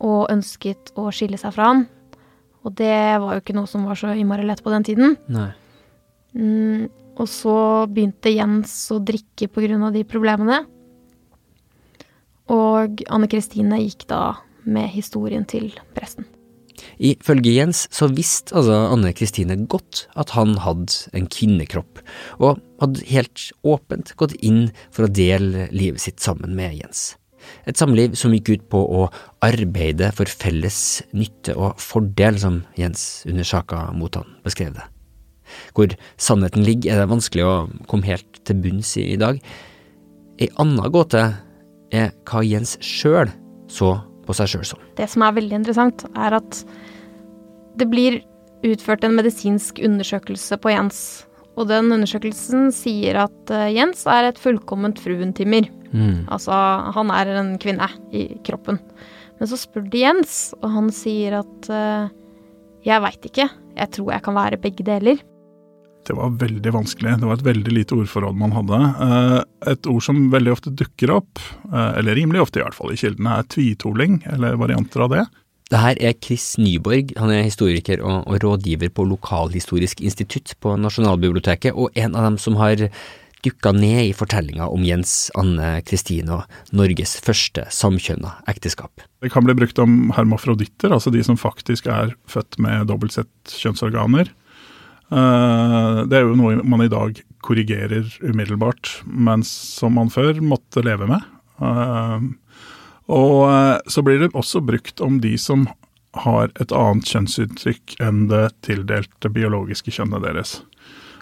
og 0.00 0.28
ønsket 0.32 0.92
å 1.00 1.06
skille 1.14 1.38
seg 1.40 1.54
fra 1.54 1.70
han. 1.70 1.86
Og 2.66 2.74
det 2.76 2.92
var 3.22 3.38
jo 3.38 3.44
ikke 3.44 3.56
noe 3.56 3.70
som 3.70 3.86
var 3.88 3.96
så 3.96 4.12
innmari 4.12 4.44
lett 4.44 4.60
på 4.64 4.74
den 4.74 4.84
tiden. 4.84 5.16
Nei. 5.32 5.48
Mm, 6.36 6.90
og 7.16 7.30
så 7.30 7.56
begynte 7.88 8.34
Jens 8.34 8.74
å 8.92 8.98
drikke 9.00 9.48
av 9.78 9.94
de 9.94 10.04
problemene. 10.04 10.60
Og 12.50 13.00
Anne 13.08 13.30
Kristine 13.30 13.78
gikk 13.80 14.08
da 14.10 14.34
med 14.64 14.90
historien 14.92 15.46
til 15.48 15.72
presten. 15.96 16.26
Ifølge 17.00 17.54
Jens 17.56 17.84
så 17.92 18.08
visste 18.12 18.54
altså 18.56 18.76
Anne 18.92 19.12
Kristine 19.16 19.56
godt 19.70 20.06
at 20.20 20.32
han 20.36 20.56
hadde 20.64 21.10
en 21.16 21.28
kvinnekropp, 21.32 22.00
og 22.40 22.60
hadde 22.80 23.06
helt 23.10 23.46
åpent 23.64 24.14
gått 24.20 24.36
inn 24.40 24.68
for 24.92 25.06
å 25.06 25.12
dele 25.12 25.68
livet 25.72 26.02
sitt 26.04 26.20
sammen 26.24 26.54
med 26.56 26.78
Jens. 26.80 27.14
Et 27.68 27.76
samliv 27.76 28.14
som 28.20 28.34
gikk 28.34 28.50
ut 28.52 28.64
på 28.72 28.80
å 29.00 29.06
arbeide 29.44 30.10
for 30.16 30.28
felles 30.28 31.00
nytte 31.16 31.56
og 31.56 31.80
fordel, 31.80 32.36
som 32.40 32.62
Jens 32.78 33.24
under 33.28 33.48
saka 33.48 33.86
mot 33.96 34.16
han 34.16 34.28
beskrev 34.44 34.76
det. 34.76 34.86
Hvor 35.74 35.94
sannheten 36.20 36.64
ligger, 36.66 36.92
er 36.92 37.02
det 37.02 37.10
vanskelig 37.10 37.46
å 37.46 37.54
komme 37.90 38.06
helt 38.06 38.42
til 38.46 38.60
bunns 38.62 38.92
i 39.00 39.08
i 39.14 39.18
dag. 39.20 39.40
Ei 40.40 40.50
anna 40.62 40.88
gåte 40.92 41.24
er 41.90 42.12
hva 42.28 42.44
Jens 42.46 42.76
sjøl 42.84 43.32
så 43.70 43.96
på 44.30 44.36
seg 44.38 44.54
sjøl 44.54 44.68
som. 44.72 44.84
Det 44.98 45.08
som 45.10 45.26
er 45.26 45.36
veldig 45.36 45.60
interessant, 45.60 46.06
er 46.14 46.38
at 46.38 46.62
det 47.80 47.88
blir 47.90 48.20
utført 48.66 49.04
en 49.06 49.16
medisinsk 49.16 49.80
undersøkelse 49.84 50.58
på 50.60 50.72
Jens. 50.72 51.00
Og 51.58 51.68
den 51.70 51.90
undersøkelsen 51.92 52.70
sier 52.74 53.22
at 53.24 53.52
eh, 53.52 53.72
Jens 53.74 54.04
er 54.08 54.30
et 54.30 54.40
fullkomment 54.40 55.00
fruentimmer. 55.02 55.68
Mm. 55.90 56.28
Altså, 56.30 56.54
han 56.94 57.10
er 57.14 57.32
en 57.40 57.56
kvinne 57.60 57.88
i 58.14 58.28
kroppen. 58.46 58.78
Men 59.40 59.50
så 59.50 59.58
spør 59.58 59.88
de 59.90 60.04
Jens, 60.04 60.38
og 60.60 60.68
han 60.76 60.90
sier 60.94 61.40
at 61.40 61.70
eh, 61.72 62.12
jeg 62.86 63.04
veit 63.04 63.26
ikke, 63.28 63.48
jeg 63.76 63.92
tror 63.96 64.14
jeg 64.14 64.24
kan 64.24 64.36
være 64.36 64.60
begge 64.60 64.86
deler. 64.86 65.20
Det 66.06 66.16
var 66.16 66.32
veldig 66.40 66.72
vanskelig. 66.74 67.18
Det 67.20 67.28
var 67.28 67.38
et 67.38 67.44
veldig 67.46 67.74
lite 67.76 67.94
ordforråd 67.94 68.38
man 68.40 68.54
hadde. 68.56 68.80
Eh, 69.06 69.72
Et 69.72 69.86
ord 69.86 70.02
som 70.02 70.30
veldig 70.32 70.52
ofte 70.52 70.72
dukker 70.72 71.12
opp, 71.12 71.38
eh, 71.72 71.98
eller 72.00 72.16
rimelig 72.16 72.40
ofte 72.40 72.60
i 72.60 72.64
hvert 72.64 72.74
fall 72.74 72.92
i 72.94 72.96
kildene, 72.96 73.38
er 73.38 73.48
tvitoling, 73.52 74.22
eller 74.32 74.56
varianter 74.56 75.04
av 75.04 75.10
det. 75.10 75.26
Det 75.70 75.78
her 75.78 76.00
er 76.02 76.14
Chris 76.18 76.56
Nyborg, 76.58 77.12
han 77.16 77.30
er 77.30 77.44
historiker 77.46 78.00
og, 78.02 78.24
og 78.26 78.40
rådgiver 78.42 78.90
på 78.90 79.04
Lokalhistorisk 79.06 80.00
institutt 80.00 80.56
på 80.58 80.72
Nasjonalbiblioteket, 80.80 81.76
og 81.76 81.94
en 81.94 82.16
av 82.16 82.26
dem 82.26 82.38
som 82.42 82.56
har 82.58 82.88
dykka 83.44 83.72
ned 83.76 84.08
i 84.08 84.16
fortellinga 84.16 84.66
om 84.68 84.82
Jens 84.84 85.30
Anne 85.38 85.78
Kristine 85.86 86.40
og 86.40 86.74
Norges 86.76 87.14
første 87.22 87.64
samkjønna 87.72 88.34
ekteskap. 88.50 89.04
Det 89.22 89.30
kan 89.32 89.46
bli 89.46 89.54
brukt 89.56 89.78
om 89.80 90.10
hermafroditter, 90.16 90.90
altså 90.92 91.12
de 91.14 91.22
som 91.24 91.38
faktisk 91.40 91.86
er 91.86 92.16
født 92.28 92.58
med 92.58 92.90
dobbeltsett 92.90 93.54
kjønnsorganer. 93.62 94.32
Eh, 95.10 96.04
Det 96.06 96.16
er 96.16 96.22
jo 96.26 96.36
noe 96.38 96.62
man 96.62 96.82
i 96.84 96.90
dag 96.90 97.18
korrigerer 97.42 98.06
umiddelbart, 98.22 99.02
men 99.04 99.42
som 99.42 99.94
man 99.94 100.10
før 100.10 100.38
måtte 100.40 100.84
leve 100.84 101.08
med. 101.10 101.22
Eh, 101.60 102.20
Og 103.10 103.50
eh, 103.50 103.78
så 103.90 104.02
blir 104.06 104.20
det 104.20 104.32
også 104.38 104.60
brukt 104.62 105.00
om 105.00 105.20
de 105.20 105.36
som 105.38 105.66
har 106.14 106.50
et 106.60 106.70
annet 106.70 107.06
kjønnsuttrykk 107.06 107.96
enn 108.02 108.28
det 108.30 108.52
tildelte 108.62 109.30
biologiske 109.30 109.90
kjønnet 109.90 110.22
deres. 110.22 110.62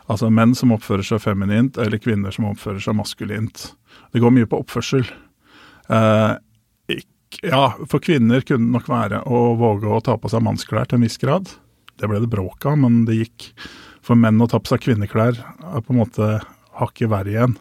Altså 0.09 0.29
menn 0.33 0.55
som 0.55 0.73
oppfører 0.73 1.05
seg 1.05 1.21
feminint, 1.21 1.77
eller 1.79 2.01
kvinner 2.01 2.31
som 2.33 2.45
oppfører 2.49 2.81
seg 2.81 2.97
maskulint. 2.97 3.73
Det 4.13 4.21
går 4.21 4.33
mye 4.33 4.49
på 4.49 4.61
oppførsel. 4.65 5.05
Ja, 7.45 7.65
for 7.89 8.01
kvinner 8.01 8.41
kunne 8.41 8.65
det 8.65 8.73
nok 8.73 8.89
være 8.89 9.21
å 9.29 9.55
våge 9.61 9.89
å 9.93 10.01
ta 10.05 10.17
på 10.17 10.31
seg 10.33 10.45
mannsklær 10.45 10.89
til 10.89 10.97
en 10.97 11.05
viss 11.05 11.21
grad. 11.21 11.53
Det 11.99 12.09
ble 12.11 12.21
det 12.23 12.31
bråk 12.33 12.67
av, 12.71 12.79
men 12.79 13.05
det 13.09 13.19
gikk. 13.21 13.51
For 14.03 14.17
menn 14.17 14.41
å 14.41 14.47
ta 14.49 14.59
på 14.63 14.71
seg 14.73 14.81
kvinneklær 14.87 15.37
er 15.43 15.83
på 15.85 15.93
en 15.93 15.99
måte 16.01 16.29
hakket 16.79 17.11
verre 17.13 17.33
igjen. 17.35 17.57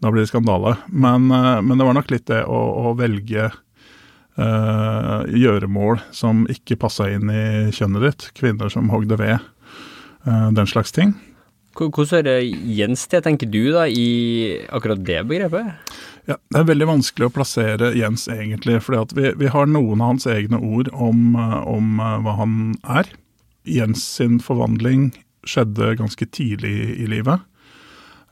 Da 0.00 0.10
blir 0.12 0.22
det 0.24 0.30
skandale. 0.30 0.76
Men, 0.88 1.30
eh, 1.32 1.60
men 1.62 1.78
det 1.78 1.84
var 1.86 1.94
nok 1.98 2.10
litt 2.12 2.26
det 2.30 2.42
å, 2.46 2.60
å 2.90 2.94
velge 2.98 3.50
eh, 4.38 5.20
gjøremål 5.38 6.00
som 6.14 6.44
ikke 6.50 6.78
passa 6.80 7.08
inn 7.12 7.30
i 7.30 7.44
kjønnet 7.74 8.06
ditt. 8.08 8.26
Kvinner 8.38 8.72
som 8.72 8.90
hogde 8.92 9.18
ved. 9.20 9.38
eh, 10.26 10.50
den 10.56 10.66
slags 10.66 10.92
ting. 10.92 11.14
Hvor- 11.74 11.90
Hvordan 11.90 12.26
er 12.26 12.40
Jens 12.40 13.06
til, 13.06 13.20
tenker 13.20 13.50
du 13.50 13.72
da, 13.72 13.84
i 13.86 14.64
akkurat 14.72 15.02
det 15.04 15.26
begrepet? 15.26 15.74
Ja, 16.26 16.36
Det 16.50 16.60
er 16.60 16.64
veldig 16.64 16.86
vanskelig 16.86 17.26
å 17.28 17.32
plassere 17.34 17.94
Jens 17.94 18.26
egentlig, 18.28 18.80
for 18.82 19.04
vi, 19.12 19.32
vi 19.36 19.46
har 19.48 19.66
noen 19.66 20.00
av 20.00 20.06
hans 20.14 20.24
egne 20.26 20.56
ord 20.62 20.88
om, 20.94 21.34
om 21.36 21.98
hva 21.98 22.36
han 22.38 22.74
er. 22.88 23.04
Jens 23.64 24.04
sin 24.16 24.38
forvandling 24.42 25.10
skjedde 25.48 25.94
ganske 25.98 26.26
tidlig 26.32 26.74
i 27.00 27.08
livet. 27.08 27.40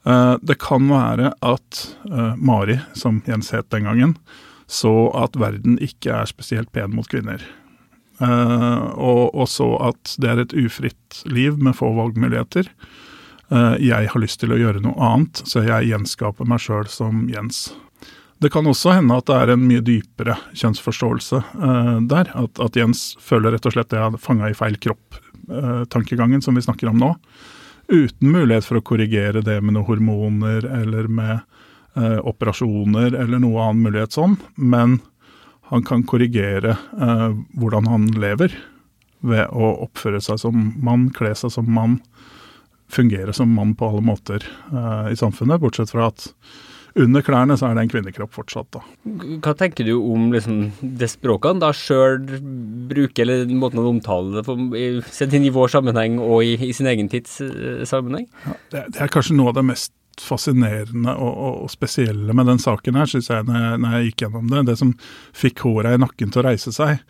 Eh, 0.07 0.37
Det 0.43 0.59
kan 0.59 0.89
være 0.91 1.33
at 1.43 1.97
eh, 2.11 2.35
Mari, 2.37 2.79
som 2.95 3.23
Jens 3.27 3.53
het 3.53 3.71
den 3.71 3.85
gangen, 3.85 4.17
så 4.67 5.11
at 5.19 5.37
verden 5.37 5.79
ikke 5.83 6.13
er 6.23 6.31
spesielt 6.31 6.73
pen 6.73 6.95
mot 6.97 7.09
kvinner. 7.09 7.43
Eh, 8.21 8.83
og, 8.97 9.49
så 9.49 9.75
at 9.83 10.17
det 10.19 10.31
er 10.31 10.43
et 10.43 10.57
ufritt 10.57 11.23
liv 11.27 11.59
med 11.59 11.77
få 11.77 11.93
valgmuligheter. 11.97 12.71
Jeg 13.53 14.09
har 14.09 14.21
lyst 14.23 14.39
til 14.41 14.55
å 14.55 14.57
gjøre 14.57 14.81
noe 14.81 14.97
annet, 14.97 15.43
så 15.45 15.61
jeg 15.61 15.91
gjenskaper 15.91 16.47
meg 16.49 16.63
sjøl 16.65 16.87
som 16.89 17.27
Jens. 17.29 17.75
Det 18.43 18.51
kan 18.51 18.67
også 18.67 18.97
hende 18.97 19.15
at 19.15 19.29
det 19.31 19.37
er 19.39 19.53
en 19.55 19.65
mye 19.69 19.83
dypere 19.87 20.35
kjønnsforståelse 20.59 21.39
eh, 21.39 21.97
der. 22.11 22.31
At, 22.35 22.59
at 22.65 22.79
Jens 22.79 23.13
føler 23.23 23.55
rett 23.55 23.69
og 23.69 23.77
slett 23.77 23.93
det 23.93 24.01
er 24.03 24.19
fanga 24.19 24.51
i 24.51 24.57
feil 24.59 24.75
kropp-tankegangen 24.83 26.43
som 26.43 26.59
vi 26.59 26.65
snakker 26.65 26.91
om 26.91 26.99
nå. 26.99 27.13
Uten 27.93 28.33
mulighet 28.35 28.67
for 28.67 28.81
å 28.81 28.85
korrigere 28.87 29.45
det 29.47 29.61
med 29.63 29.77
noen 29.77 29.87
hormoner 29.87 30.67
eller 30.67 31.07
med 31.07 31.37
eh, 31.95 32.19
operasjoner 32.19 33.15
eller 33.15 33.43
noe 33.43 33.63
annen 33.63 33.87
mulighet 33.87 34.19
sånn. 34.19 34.35
Men 34.57 34.99
han 35.71 35.87
kan 35.87 36.03
korrigere 36.09 36.75
eh, 36.99 37.29
hvordan 37.55 37.87
han 37.93 38.11
lever 38.19 38.59
ved 39.23 39.55
å 39.55 39.71
oppføre 39.87 40.19
seg 40.25 40.43
som 40.43 40.73
mann, 40.83 41.13
kle 41.15 41.31
seg 41.39 41.55
som 41.55 41.71
mann, 41.71 42.01
fungere 42.91 43.33
som 43.37 43.55
mann 43.55 43.77
på 43.79 43.87
alle 43.87 44.03
måter 44.05 44.43
eh, 44.75 45.13
i 45.15 45.19
samfunnet, 45.19 45.63
bortsett 45.63 45.95
fra 45.95 46.11
at 46.11 46.27
under 47.01 47.25
klærne 47.25 47.57
så 47.59 47.69
er 47.69 47.79
det 47.79 47.87
en 47.87 47.93
kvinnekropp 47.93 48.35
fortsatt, 48.37 48.69
da. 48.77 48.83
Hva 49.45 49.55
tenker 49.59 49.89
du 49.89 49.95
om 49.97 50.31
liksom, 50.35 50.61
det 51.01 51.09
språket 51.13 51.55
han 51.55 51.63
da 51.63 51.73
sjøl 51.77 52.21
bruker, 52.91 53.25
eller 53.25 53.49
måten 53.57 53.81
han 53.81 53.95
omtaler 53.95 54.41
det 54.41 54.47
på, 54.49 54.59
sett 55.09 55.35
inn 55.37 55.49
i 55.49 55.55
vår 55.55 55.73
sammenheng 55.73 56.21
og 56.23 56.45
i, 56.45 56.55
i 56.69 56.73
sin 56.77 56.91
egen 56.91 57.11
tids 57.13 57.41
sammenheng? 57.41 58.03
sammenheng? 58.03 58.29
Det, 58.71 58.87
det 58.95 59.03
er 59.03 59.13
kanskje 59.13 59.37
noe 59.39 59.53
av 59.53 59.59
det 59.59 59.67
mest 59.73 59.93
fascinerende 60.23 61.15
og, 61.17 61.31
og, 61.33 61.61
og 61.65 61.71
spesielle 61.73 62.35
med 62.37 62.51
den 62.51 62.61
saken 62.61 62.99
her, 63.01 63.09
syns 63.09 63.31
jeg, 63.33 63.47
når 63.49 63.63
jeg, 63.63 63.83
når 63.83 63.95
jeg 63.95 64.09
gikk 64.09 64.25
gjennom 64.27 64.51
det. 64.51 64.65
Det 64.69 64.79
som 64.81 64.97
fikk 65.37 65.65
håra 65.67 65.95
i 65.95 66.03
nakken 66.03 66.33
til 66.33 66.43
å 66.43 66.49
reise 66.51 66.75
seg, 66.75 67.01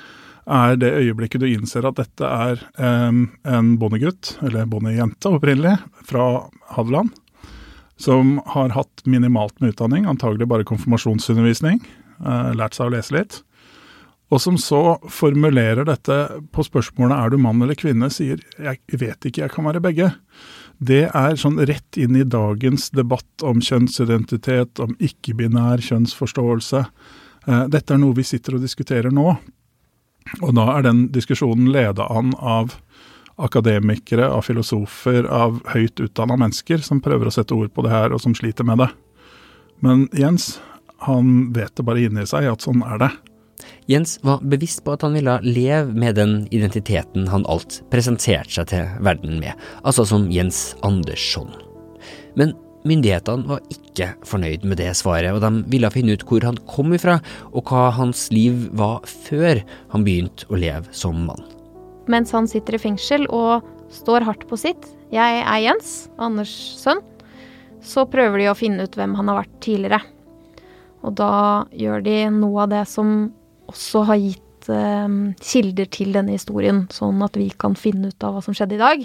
er 0.42 0.78
det 0.78 0.90
øyeblikket 0.98 1.42
du 1.42 1.46
innser 1.46 1.86
at 1.86 1.98
dette 2.00 2.26
er 2.26 2.62
em, 2.82 3.24
en 3.46 3.74
bondegutt, 3.78 4.36
eller 4.42 4.66
bondejente 4.70 5.30
opprinnelig, 5.30 5.76
fra 6.06 6.48
Hadeland, 6.74 7.12
som 8.02 8.40
har 8.54 8.74
hatt 8.74 9.04
minimalt 9.06 9.60
med 9.60 9.74
utdanning, 9.74 10.06
antagelig 10.10 10.48
bare 10.50 10.66
konfirmasjonsundervisning, 10.66 11.80
eh, 12.26 12.52
lært 12.58 12.74
seg 12.74 12.90
å 12.90 12.94
lese 12.96 13.14
litt. 13.14 13.42
Og 14.32 14.40
som 14.40 14.56
så 14.56 14.96
formulerer 15.12 15.84
dette 15.84 16.16
på 16.56 16.64
spørsmålet 16.64 17.18
er 17.18 17.30
du 17.30 17.36
mann 17.36 17.60
eller 17.62 17.76
kvinne, 17.76 18.08
sier 18.10 18.40
jeg 18.56 18.80
vet 18.88 19.28
ikke, 19.28 19.44
jeg 19.44 19.52
kan 19.52 19.68
være 19.68 19.82
begge. 19.84 20.08
Det 20.80 21.04
er 21.12 21.36
sånn 21.38 21.60
rett 21.68 21.98
inn 22.00 22.16
i 22.16 22.24
dagens 22.24 22.88
debatt 22.96 23.44
om 23.44 23.60
kjønnsidentitet, 23.62 24.80
om 24.80 24.96
ikke-binær 24.98 25.84
kjønnsforståelse. 25.84 26.86
Eh, 27.46 27.66
Dette 27.68 27.94
er 27.94 28.00
noe 28.00 28.16
vi 28.16 28.24
sitter 28.26 28.56
og 28.56 28.64
diskuterer 28.64 29.12
nå. 29.12 29.36
Og 30.40 30.54
da 30.56 30.64
er 30.78 30.86
den 30.86 31.06
diskusjonen 31.12 31.68
leda 31.74 32.08
an 32.10 32.32
av 32.38 32.78
akademikere, 33.42 34.28
av 34.30 34.46
filosofer, 34.46 35.26
av 35.26 35.60
høyt 35.74 36.00
utdanna 36.02 36.38
mennesker 36.40 36.84
som 36.84 37.02
prøver 37.04 37.28
å 37.28 37.34
sette 37.34 37.56
ord 37.56 37.72
på 37.74 37.84
det 37.86 37.92
her, 37.94 38.14
og 38.14 38.22
som 38.22 38.36
sliter 38.38 38.66
med 38.68 38.82
det. 38.82 38.88
Men 39.82 40.06
Jens, 40.16 40.56
han 41.06 41.52
vet 41.54 41.74
det 41.76 41.86
bare 41.86 42.06
inni 42.06 42.26
seg 42.28 42.46
at 42.50 42.64
sånn 42.64 42.84
er 42.86 43.02
det. 43.02 43.12
Jens 43.90 44.16
var 44.22 44.42
bevisst 44.46 44.82
på 44.86 44.94
at 44.94 45.04
han 45.06 45.14
ville 45.18 45.38
leve 45.42 45.94
med 45.94 46.16
den 46.18 46.34
identiteten 46.54 47.28
han 47.30 47.46
alt 47.50 47.80
presenterte 47.92 48.54
seg 48.56 48.70
til 48.70 48.92
verden 49.02 49.38
med, 49.42 49.58
altså 49.82 50.06
som 50.08 50.28
Jens 50.30 50.72
Andersson. 50.86 51.50
Men 52.38 52.54
myndighetene 52.88 53.46
var 53.50 53.62
ikke 53.74 54.12
fornøyd 54.26 54.66
med 54.66 54.80
det 54.82 54.92
svaret, 54.98 55.30
og 55.34 55.42
de 55.44 55.64
ville 55.70 55.90
finne 55.94 56.16
ut 56.16 56.26
hvor 56.26 56.46
han 56.46 56.58
kom 56.70 56.94
ifra, 56.96 57.18
og 57.52 57.70
hva 57.70 57.90
hans 57.98 58.28
liv 58.34 58.68
var 58.78 59.02
før 59.06 59.62
han 59.94 60.06
begynte 60.06 60.48
å 60.50 60.58
leve 60.58 60.94
som 60.96 61.26
mann. 61.28 61.61
Mens 62.10 62.32
han 62.34 62.48
sitter 62.50 62.76
i 62.76 62.82
fengsel 62.82 63.28
og 63.30 63.66
står 63.92 64.26
hardt 64.26 64.46
på 64.50 64.58
sitt, 64.58 64.86
jeg 65.12 65.42
er 65.42 65.60
Jens, 65.60 66.08
Anders 66.22 66.52
sønn, 66.80 67.02
så 67.84 68.06
prøver 68.08 68.40
de 68.40 68.48
å 68.50 68.56
finne 68.56 68.86
ut 68.86 68.96
hvem 68.96 69.14
han 69.18 69.28
har 69.30 69.42
vært 69.42 69.58
tidligere. 69.64 70.00
Og 71.02 71.16
da 71.18 71.32
gjør 71.74 72.04
de 72.06 72.16
noe 72.34 72.64
av 72.64 72.72
det 72.72 72.84
som 72.90 73.32
også 73.70 74.04
har 74.08 74.20
gitt 74.22 74.70
eh, 74.70 75.16
kilder 75.42 75.90
til 75.92 76.14
denne 76.14 76.36
historien, 76.36 76.84
sånn 76.94 77.22
at 77.26 77.36
vi 77.38 77.48
kan 77.50 77.76
finne 77.78 78.12
ut 78.12 78.26
av 78.26 78.36
hva 78.36 78.44
som 78.44 78.56
skjedde 78.56 78.78
i 78.78 78.82
dag. 78.82 79.04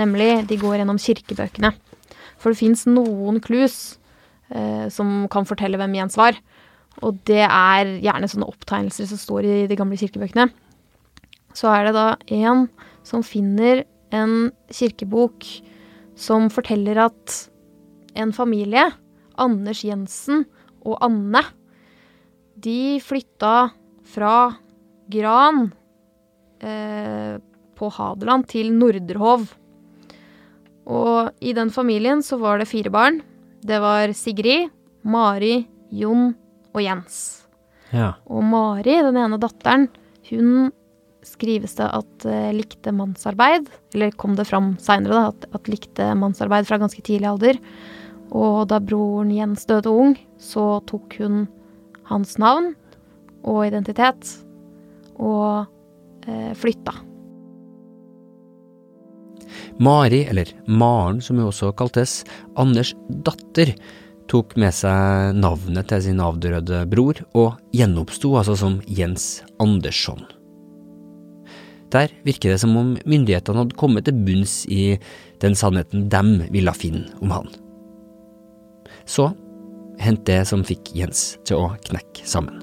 Nemlig, 0.00 0.30
de 0.50 0.58
går 0.60 0.80
gjennom 0.80 1.00
kirkebøkene. 1.00 1.74
For 2.40 2.52
det 2.52 2.60
fins 2.60 2.84
noen 2.88 3.40
clues 3.44 3.98
eh, 4.50 4.90
som 4.92 5.24
kan 5.32 5.46
fortelle 5.48 5.78
hvem 5.80 5.96
Jens 6.00 6.18
var. 6.20 6.40
Og 7.04 7.18
det 7.28 7.44
er 7.44 7.96
gjerne 8.02 8.30
sånne 8.30 8.48
opptegnelser 8.48 9.08
som 9.10 9.20
står 9.20 9.48
i 9.48 9.56
de 9.70 9.78
gamle 9.78 9.98
kirkebøkene. 10.00 10.48
Så 11.54 11.70
er 11.70 11.88
det 11.88 11.94
da 11.96 12.06
en 12.34 12.66
som 13.06 13.22
finner 13.26 13.84
en 14.14 14.50
kirkebok 14.72 15.46
som 16.18 16.48
forteller 16.52 16.98
at 17.06 17.36
en 18.18 18.32
familie, 18.34 18.86
Anders 19.38 19.82
Jensen 19.86 20.44
og 20.86 20.98
Anne, 21.02 21.42
de 22.54 23.00
flytta 23.02 23.70
fra 24.06 24.36
Gran 25.10 25.66
eh, 26.62 27.36
på 27.74 27.90
Hadeland 27.96 28.46
til 28.50 28.70
Norderhov. 28.74 29.48
Og 30.84 31.32
i 31.40 31.54
den 31.56 31.72
familien 31.74 32.22
så 32.22 32.38
var 32.40 32.60
det 32.60 32.70
fire 32.70 32.92
barn. 32.94 33.20
Det 33.64 33.80
var 33.82 34.12
Sigrid, 34.16 34.70
Mari, 35.02 35.64
Jon 35.90 36.32
og 36.74 36.80
Jens. 36.84 37.18
Ja. 37.90 38.14
Og 38.28 38.44
Mari, 38.46 38.98
den 39.06 39.18
ene 39.20 39.40
datteren, 39.40 39.88
hun 40.30 40.70
skrives 41.26 41.76
det 41.78 41.88
at 41.88 42.26
uh, 42.28 42.52
likte 42.54 42.92
mannsarbeid, 42.94 43.68
eller 43.94 44.14
kom 44.20 44.36
det 44.38 44.48
fram 44.48 44.74
seinere, 44.82 45.28
at, 45.32 45.48
at 45.56 45.70
likte 45.72 46.10
mannsarbeid 46.18 46.68
fra 46.68 46.80
ganske 46.82 47.04
tidlig 47.04 47.30
alder. 47.32 47.60
Og 48.34 48.64
da 48.70 48.80
broren 48.82 49.32
Jens 49.34 49.66
døde 49.68 49.92
ung, 49.92 50.16
så 50.40 50.80
tok 50.88 51.18
hun 51.22 51.44
hans 52.08 52.36
navn 52.40 52.72
og 53.44 53.66
identitet 53.68 54.36
og 55.14 55.66
uh, 56.28 56.52
flytta. 56.58 56.96
Mari, 59.82 60.24
eller 60.30 60.50
Maren 60.66 61.20
som 61.22 61.38
hun 61.38 61.50
også 61.50 61.72
kaltes, 61.78 62.22
Anders' 62.58 62.94
datter, 63.26 63.74
tok 64.30 64.54
med 64.60 64.72
seg 64.74 65.34
navnet 65.36 65.90
til 65.90 66.06
sin 66.06 66.22
avdøde 66.22 66.84
bror, 66.90 67.20
og 67.36 67.58
gjenoppsto 67.76 68.32
altså 68.40 68.56
som 68.58 68.80
Jens 68.86 69.42
Andersson. 69.62 70.24
Der 71.94 72.10
virker 72.26 72.50
det 72.54 72.60
som 72.62 72.74
om 72.76 72.94
myndighetene 73.06 73.62
hadde 73.62 73.78
kommet 73.78 74.08
til 74.08 74.18
bunns 74.26 74.64
i 74.66 74.96
den 75.42 75.54
sannheten 75.58 76.08
de 76.10 76.50
ville 76.50 76.74
finne 76.74 77.06
om 77.22 77.30
han. 77.34 77.50
Så 79.06 79.30
hendte 80.02 80.32
det 80.32 80.48
som 80.50 80.64
fikk 80.66 80.90
Jens 80.96 81.36
til 81.46 81.60
å 81.60 81.72
knekke 81.86 82.26
sammen. 82.26 82.58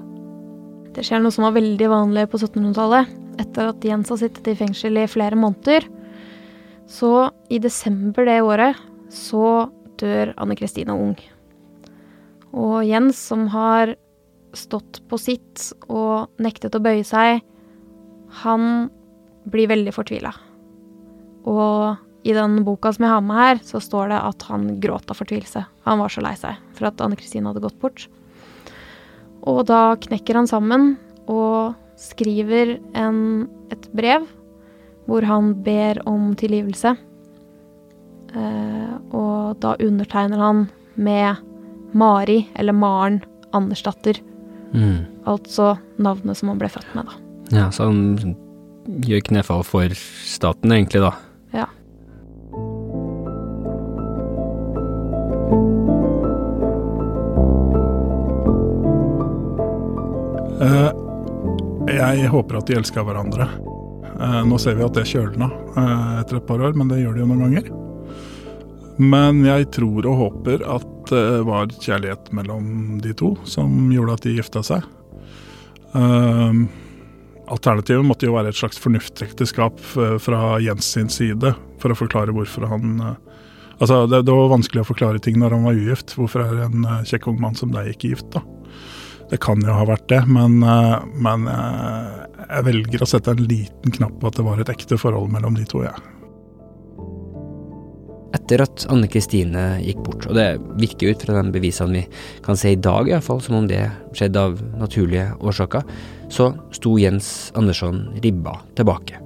Det 0.92 1.06
skjer 1.06 1.22
noe 1.24 1.32
som 1.32 1.46
var 1.46 1.56
veldig 1.56 1.88
vanlig 1.88 2.26
på 2.28 2.42
1700-tallet. 2.42 3.08
Etter 3.40 3.70
at 3.70 3.84
Jens 3.86 4.12
har 4.12 4.20
sittet 4.20 4.52
i 4.52 4.58
fengsel 4.58 5.00
i 5.00 5.08
flere 5.08 5.38
måneder. 5.40 5.86
Så 6.84 7.30
i 7.48 7.60
desember 7.62 8.28
det 8.28 8.42
året 8.44 8.80
så 9.12 9.70
dør 10.02 10.34
Anne 10.36 10.56
Kristine 10.58 10.92
ung. 10.92 11.16
Og 12.52 12.82
Jens, 12.84 13.16
som 13.30 13.46
har 13.54 13.94
stått 14.52 15.00
på 15.08 15.16
sitt 15.16 15.70
og 15.88 16.28
nektet 16.42 16.76
å 16.76 16.82
bøye 16.84 17.06
seg, 17.08 17.40
han 18.42 18.90
blir 19.50 19.70
veldig 19.70 19.92
fortvila. 19.94 20.32
Og 21.48 21.96
i 22.22 22.34
den 22.36 22.60
boka 22.66 22.92
som 22.94 23.06
jeg 23.06 23.12
har 23.12 23.22
med 23.26 23.38
her, 23.40 23.62
så 23.66 23.80
står 23.82 24.12
det 24.12 24.20
at 24.22 24.44
han 24.46 24.68
gråt 24.82 25.10
av 25.10 25.18
fortvilelse. 25.18 25.64
Han 25.88 26.02
var 26.02 26.12
så 26.12 26.22
lei 26.22 26.34
seg 26.38 26.58
for 26.76 26.90
at 26.90 27.00
Anne 27.02 27.18
Kristine 27.18 27.50
hadde 27.50 27.64
gått 27.64 27.80
bort. 27.82 28.06
Og 29.42 29.64
da 29.66 29.96
knekker 29.98 30.38
han 30.38 30.46
sammen 30.50 30.94
og 31.30 31.74
skriver 31.98 32.76
en, 32.98 33.48
et 33.74 33.88
brev 33.94 34.28
hvor 35.10 35.26
han 35.26 35.50
ber 35.66 35.98
om 36.06 36.30
tilgivelse. 36.38 36.94
Eh, 38.32 38.92
og 39.10 39.58
da 39.62 39.74
undertegner 39.82 40.38
han 40.38 40.66
med 40.94 41.42
Mari, 41.92 42.46
eller 42.54 42.72
Maren 42.72 43.18
Andersdatter. 43.52 44.20
Mm. 44.72 45.04
Altså 45.28 45.74
navnet 46.00 46.38
som 46.38 46.52
han 46.52 46.62
ble 46.62 46.70
født 46.72 46.94
med, 46.96 47.10
da. 47.10 47.18
Ja, 47.52 47.66
så 47.74 47.90
han 47.90 48.36
gjør 48.86 49.20
knefall 49.28 49.62
for 49.66 49.94
staten, 50.26 50.72
egentlig, 50.72 51.02
da. 51.02 51.12
Ja. 51.52 51.66
Eh, 60.62 60.90
jeg 61.92 62.32
håper 62.32 62.58
at 62.58 62.70
de 62.70 62.78
elsker 62.78 63.06
hverandre. 63.06 63.48
Eh, 64.12 64.42
nå 64.46 64.58
ser 64.62 64.78
vi 64.78 64.86
at 64.86 64.96
det 64.98 65.08
kjølna 65.10 65.50
eh, 65.50 66.20
etter 66.22 66.38
et 66.38 66.48
par 66.48 66.62
år, 66.62 66.76
men 66.78 66.90
det 66.90 67.02
gjør 67.02 67.16
det 67.16 67.24
jo 67.24 67.30
noen 67.30 67.44
ganger. 67.46 67.72
Men 69.02 69.40
jeg 69.46 69.70
tror 69.74 70.06
og 70.06 70.18
håper 70.20 70.62
at 70.68 70.88
det 71.10 71.42
var 71.48 71.72
kjærlighet 71.82 72.28
mellom 72.36 73.00
de 73.02 73.14
to 73.18 73.32
som 73.48 73.90
gjorde 73.92 74.14
at 74.14 74.26
de 74.26 74.34
gifta 74.36 74.62
seg. 74.64 74.84
Alternativet 77.52 78.06
måtte 78.06 78.28
jo 78.28 78.36
være 78.36 78.52
et 78.52 78.58
slags 78.58 78.80
fornuftsekteskap 78.80 79.80
fra 80.24 80.40
Jens 80.64 80.88
sin 80.94 81.10
side, 81.12 81.52
for 81.82 81.92
å 81.92 81.98
forklare 81.98 82.34
hvorfor 82.36 82.68
han 82.70 82.96
uh, 83.02 83.14
Altså, 83.82 84.04
det, 84.06 84.20
det, 84.28 84.30
var 84.30 84.52
vanskelig 84.52 84.84
å 84.84 84.86
forklare 84.86 85.18
ting 85.18 85.40
når 85.40 85.56
han 85.56 85.64
var 85.66 85.74
ugift. 85.74 86.12
Hvorfor 86.14 86.44
er 86.44 86.60
en 86.68 86.84
uh, 86.86 87.00
kjekk 87.08 87.24
ung 87.32 87.40
mann 87.42 87.56
som 87.58 87.72
deg 87.74 87.88
ikke 87.90 88.12
gift, 88.12 88.28
da? 88.30 88.44
Det 89.32 89.40
kan 89.42 89.58
jo 89.64 89.74
ha 89.74 89.82
vært 89.88 90.04
det, 90.12 90.20
men, 90.28 90.60
men 91.24 91.46
jeg 91.48 92.66
velger 92.68 93.02
å 93.02 93.08
sette 93.08 93.32
en 93.32 93.40
liten 93.40 93.94
knapp 93.96 94.18
på 94.20 94.28
at 94.28 94.36
det 94.36 94.44
var 94.44 94.60
et 94.60 94.70
ekte 94.70 95.00
forhold 95.00 95.32
mellom 95.32 95.56
de 95.56 95.64
to, 95.66 95.80
jeg. 95.86 95.96
Ja. 95.96 96.21
Etter 98.32 98.62
at 98.64 98.86
Anne 98.92 99.08
Kristine 99.12 99.62
gikk 99.84 100.00
bort, 100.06 100.26
og 100.30 100.36
det 100.38 100.46
virker 100.80 101.12
ut 101.12 101.24
fra 101.24 101.36
de 101.36 101.52
bevisene 101.52 101.98
vi 101.98 102.04
kan 102.44 102.56
se 102.56 102.72
i 102.72 102.80
dag, 102.80 103.08
i 103.08 103.12
hvert 103.12 103.26
fall, 103.26 103.42
som 103.44 103.58
om 103.58 103.66
det 103.68 103.82
skjedde 104.16 104.40
av 104.40 104.60
naturlige 104.80 105.26
årsaker, 105.44 105.84
så 106.32 106.52
sto 106.72 106.94
Jens 107.00 107.52
Andersson 107.58 108.06
ribba 108.24 108.56
tilbake. 108.78 109.20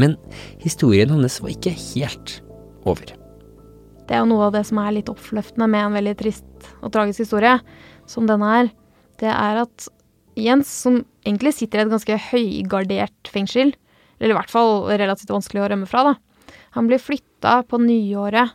Men 0.00 0.16
historien 0.62 1.12
hans 1.12 1.40
var 1.44 1.52
ikke 1.52 1.74
helt 1.76 2.38
over. 2.88 3.12
Det 4.08 4.16
er 4.16 4.22
jo 4.22 4.30
noe 4.32 4.48
av 4.48 4.56
det 4.56 4.64
som 4.68 4.80
er 4.80 4.96
litt 4.96 5.10
oppløftende 5.12 5.68
med 5.70 5.86
en 5.86 5.98
veldig 5.98 6.14
trist 6.20 6.70
og 6.80 6.94
tragisk 6.94 7.26
historie, 7.26 7.58
som 8.08 8.28
denne 8.28 8.48
her, 8.56 8.72
Det 9.20 9.28
er 9.30 9.60
at 9.60 9.84
Jens, 10.34 10.66
som 10.66 11.04
egentlig 11.22 11.52
sitter 11.54 11.78
i 11.78 11.82
et 11.84 11.90
ganske 11.92 12.16
høygardert 12.32 13.28
fengsel, 13.30 13.74
eller 14.18 14.32
i 14.32 14.38
hvert 14.38 14.50
fall 14.50 14.88
relativt 14.88 15.30
vanskelig 15.30 15.62
å 15.62 15.68
rømme 15.70 15.86
fra, 15.86 16.02
da, 16.08 16.14
han 16.72 16.88
blir 16.88 17.00
flytta 17.02 17.62
på 17.68 17.80
nyåret 17.82 18.54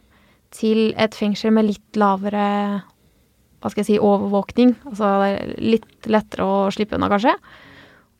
til 0.55 0.91
et 0.97 1.15
fengsel 1.17 1.53
med 1.53 1.67
litt 1.69 1.99
lavere 1.99 2.47
hva 3.61 3.71
skal 3.71 3.81
jeg 3.81 3.89
si, 3.89 3.97
overvåkning. 4.01 4.75
Altså 4.89 5.09
litt 5.57 6.09
lettere 6.09 6.45
å 6.45 6.59
slippe 6.73 6.97
unna, 6.97 7.09
kanskje. 7.11 7.33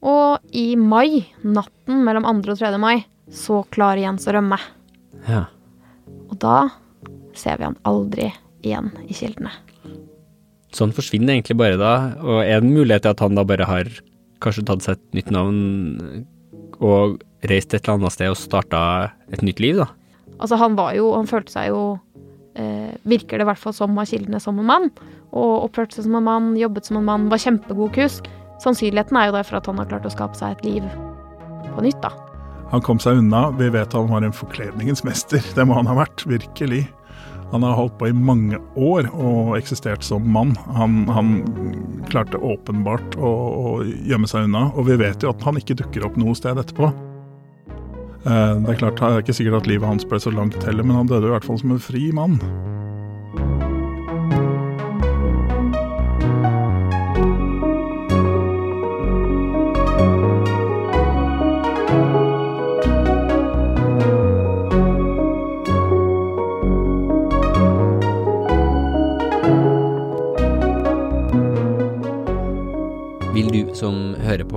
Og 0.08 0.56
i 0.58 0.72
mai, 0.78 1.24
natten 1.46 2.02
mellom 2.06 2.26
2. 2.26 2.54
og 2.54 2.60
3. 2.60 2.74
mai, 2.82 3.06
så 3.34 3.62
klarer 3.74 4.04
Jens 4.04 4.28
å 4.30 4.36
rømme. 4.36 4.60
Ja. 5.28 5.46
Og 6.28 6.36
da 6.42 6.68
ser 7.38 7.60
vi 7.60 7.68
han 7.68 7.78
aldri 7.88 8.32
igjen 8.66 8.92
i 9.06 9.16
kildene. 9.18 9.54
Så 10.74 10.86
han 10.86 10.94
forsvinner 10.94 11.36
egentlig 11.36 11.58
bare 11.58 11.80
da, 11.80 11.94
og 12.22 12.42
er 12.44 12.60
det 12.60 12.68
en 12.68 12.76
mulighet 12.76 13.06
til 13.06 13.16
at 13.16 13.24
han 13.24 13.38
da 13.38 13.46
bare 13.48 13.70
har 13.70 13.90
kanskje 14.44 14.66
tatt 14.68 14.86
seg 14.86 14.98
et 14.98 15.18
nytt 15.18 15.32
navn 15.34 16.26
og 16.84 17.18
reist 17.52 17.74
et 17.74 17.82
eller 17.82 17.98
annet 17.98 18.16
sted 18.16 18.32
og 18.32 18.40
starta 18.40 18.82
et 19.32 19.44
nytt 19.46 19.62
liv, 19.64 19.82
da? 19.82 19.90
Altså, 20.38 20.58
han 20.62 20.76
var 20.78 20.94
jo 20.94 21.14
Han 21.16 21.26
følte 21.26 21.56
seg 21.56 21.72
jo 21.72 21.82
eh, 22.54 22.94
Virker 23.10 23.40
det 23.40 23.46
i 23.46 23.50
hvert 23.50 23.62
fall 23.62 23.74
som 23.74 23.98
av 23.98 24.10
kildene 24.10 24.42
som 24.44 24.60
en 24.62 24.70
mann. 24.70 24.92
Og 25.32 25.68
oppførte 25.68 25.98
seg 25.98 26.08
som 26.08 26.20
en 26.20 26.28
mann, 26.28 26.52
jobbet 26.60 26.90
som 26.90 27.00
en 27.00 27.08
mann, 27.08 27.28
var 27.32 27.42
kjempegod 27.42 27.94
kusk. 27.98 28.30
Sannsynligheten 28.64 29.18
er 29.20 29.30
jo 29.30 29.38
derfor 29.38 29.60
at 29.60 29.68
han 29.70 29.82
har 29.82 29.90
klart 29.90 30.08
å 30.08 30.14
skape 30.14 30.38
seg 30.38 30.56
et 30.56 30.66
liv 30.66 30.86
på 31.74 31.84
nytt, 31.86 32.00
da. 32.02 32.14
Han 32.72 32.84
kom 32.84 33.00
seg 33.00 33.22
unna. 33.22 33.48
Vi 33.56 33.70
vet 33.72 33.94
han 33.96 34.10
var 34.12 34.26
en 34.26 34.36
forkledningens 34.36 35.06
mester. 35.08 35.44
Det 35.56 35.66
må 35.68 35.78
han 35.78 35.88
ha 35.88 35.96
vært, 36.02 36.26
virkelig. 36.28 36.84
Han 37.52 37.64
har 37.64 37.78
holdt 37.78 37.96
på 38.00 38.10
i 38.10 38.16
mange 38.16 38.58
år 38.76 39.08
og 39.16 39.54
eksistert 39.56 40.04
som 40.04 40.26
mann. 40.32 40.52
Han, 40.76 41.06
han 41.08 41.30
klarte 42.10 42.42
åpenbart 42.44 43.16
å, 43.16 43.30
å, 43.32 43.76
gjemme 43.86 44.28
seg 44.28 44.50
unna, 44.50 44.66
og 44.76 44.90
vi 44.90 44.98
vet 45.00 45.24
jo 45.24 45.32
at 45.32 45.46
han 45.48 45.60
ikke 45.60 45.78
dukker 45.80 46.10
opp 46.10 46.20
noe 46.20 46.36
sted 46.36 46.60
etterpå. 46.60 46.92
Eh, 48.28 48.54
det 48.60 48.74
er 48.74 48.80
klart, 48.82 49.00
det 49.00 49.08
er 49.08 49.22
ikke 49.24 49.38
sikkert 49.38 49.62
at 49.62 49.70
livet 49.70 49.88
hans 49.88 50.08
ble 50.08 50.20
så 50.20 50.34
langt 50.34 50.60
heller, 50.68 50.84
men 50.84 50.98
han 51.00 51.08
døde 51.08 51.30
i 51.30 51.32
hvert 51.32 51.48
fall 51.48 51.60
som 51.62 51.72
en 51.72 51.80
fri 51.80 52.10
mann. 52.16 52.36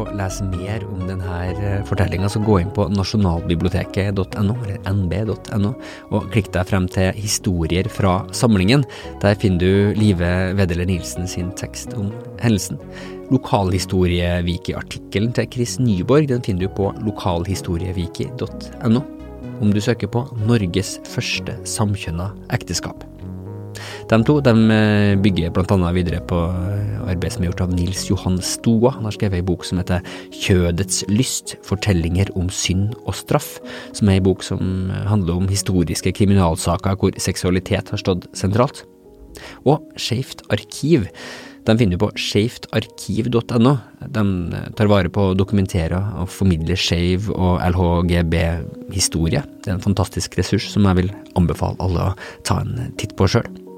På, 0.01 0.07
lese 0.17 0.47
mer 0.49 0.81
om 0.89 1.03
denne 1.09 1.37
eh, 1.53 1.85
fortellinga, 1.89 2.29
så 2.33 2.41
gå 2.45 2.55
inn 2.63 2.73
på 2.75 2.83
nasjonalbiblioteket.no, 2.95 4.55
eller 4.65 4.79
nb.no, 4.89 5.71
og 6.11 6.31
klikk 6.33 6.49
deg 6.57 6.65
frem 6.71 6.87
til 6.91 7.09
historier 7.19 7.87
fra 7.93 8.13
samlingen. 8.37 8.83
Der 9.23 9.35
finner 9.41 9.61
du 9.61 9.73
Live 9.99 10.31
Wedeler 10.59 10.87
Nilsen 10.89 11.25
sin 11.31 11.51
tekst 11.61 11.91
om 11.99 12.07
hendelsen. 12.41 12.79
Lokalhistorieviki-artikkelen 13.31 15.33
til 15.37 15.47
Chris 15.53 15.73
Nyborg 15.83 16.25
den 16.33 16.43
finner 16.47 16.63
du 16.67 16.71
på 16.75 16.87
lokalhistorieviki.no, 17.07 19.01
om 19.61 19.69
du 19.75 19.81
søker 19.85 20.09
på 20.11 20.21
Norges 20.49 20.91
første 21.09 21.53
samkjønna 21.69 22.27
ekteskap. 22.57 23.10
De 24.11 24.18
to 24.27 24.40
de 24.42 24.53
eh, 24.75 25.16
bygger 25.23 25.53
bl.a. 25.55 25.90
videre 25.94 26.18
på 26.27 26.38
eh, 26.51 27.11
arbeid 27.12 27.31
som 27.31 27.44
er 27.44 27.51
gjort 27.53 27.62
av 27.62 27.75
Nils 27.77 28.09
Johan 28.09 28.40
Stoa. 28.42 28.96
Han 28.96 29.07
har 29.07 29.14
skrevet 29.14 29.38
ei 29.38 29.46
bok 29.46 29.62
som 29.66 29.79
heter 29.79 30.03
Kjødets 30.35 31.05
lyst 31.12 31.55
fortellinger 31.66 32.33
om 32.38 32.49
synd 32.51 32.96
og 33.05 33.14
straff, 33.20 33.59
som 33.94 34.11
er 34.11 34.18
ei 34.18 34.25
bok 34.27 34.42
som 34.46 34.90
handler 35.07 35.38
om 35.38 35.46
historiske 35.51 36.14
kriminalsaker 36.18 36.99
hvor 36.99 37.14
seksualitet 37.23 37.94
har 37.94 38.03
stått 38.03 38.27
sentralt. 38.35 38.83
Og 39.62 39.87
Skeivt 39.94 40.42
arkiv 40.51 41.07
De 41.68 41.77
finner 41.79 41.94
du 41.94 42.03
på 42.03 42.11
skeivtarkiv.no. 42.18 43.77
De 44.11 44.27
tar 44.75 44.90
vare 44.90 45.12
på 45.12 45.31
å 45.31 45.38
dokumentere 45.38 46.03
og 46.18 46.33
formidle 46.33 46.75
skeiv 46.75 47.31
og 47.31 47.61
LHGB-historie. 47.62 49.44
Det 49.61 49.70
er 49.70 49.79
en 49.79 49.87
fantastisk 49.87 50.40
ressurs 50.40 50.73
som 50.73 50.88
jeg 50.88 51.05
vil 51.05 51.16
anbefale 51.38 51.79
alle 51.85 52.11
å 52.11 52.14
ta 52.49 52.62
en 52.64 52.96
titt 52.99 53.14
på 53.14 53.31
sjøl. 53.31 53.70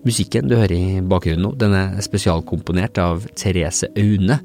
Musikken 0.00 0.48
du 0.48 0.54
hører 0.56 0.72
i 0.72 1.00
bakgrunnen 1.04 1.44
nå, 1.44 1.50
den 1.60 1.74
er 1.76 1.98
spesialkomponert 2.00 2.96
av 3.02 3.26
Therese 3.36 3.90
Aune. 4.00 4.38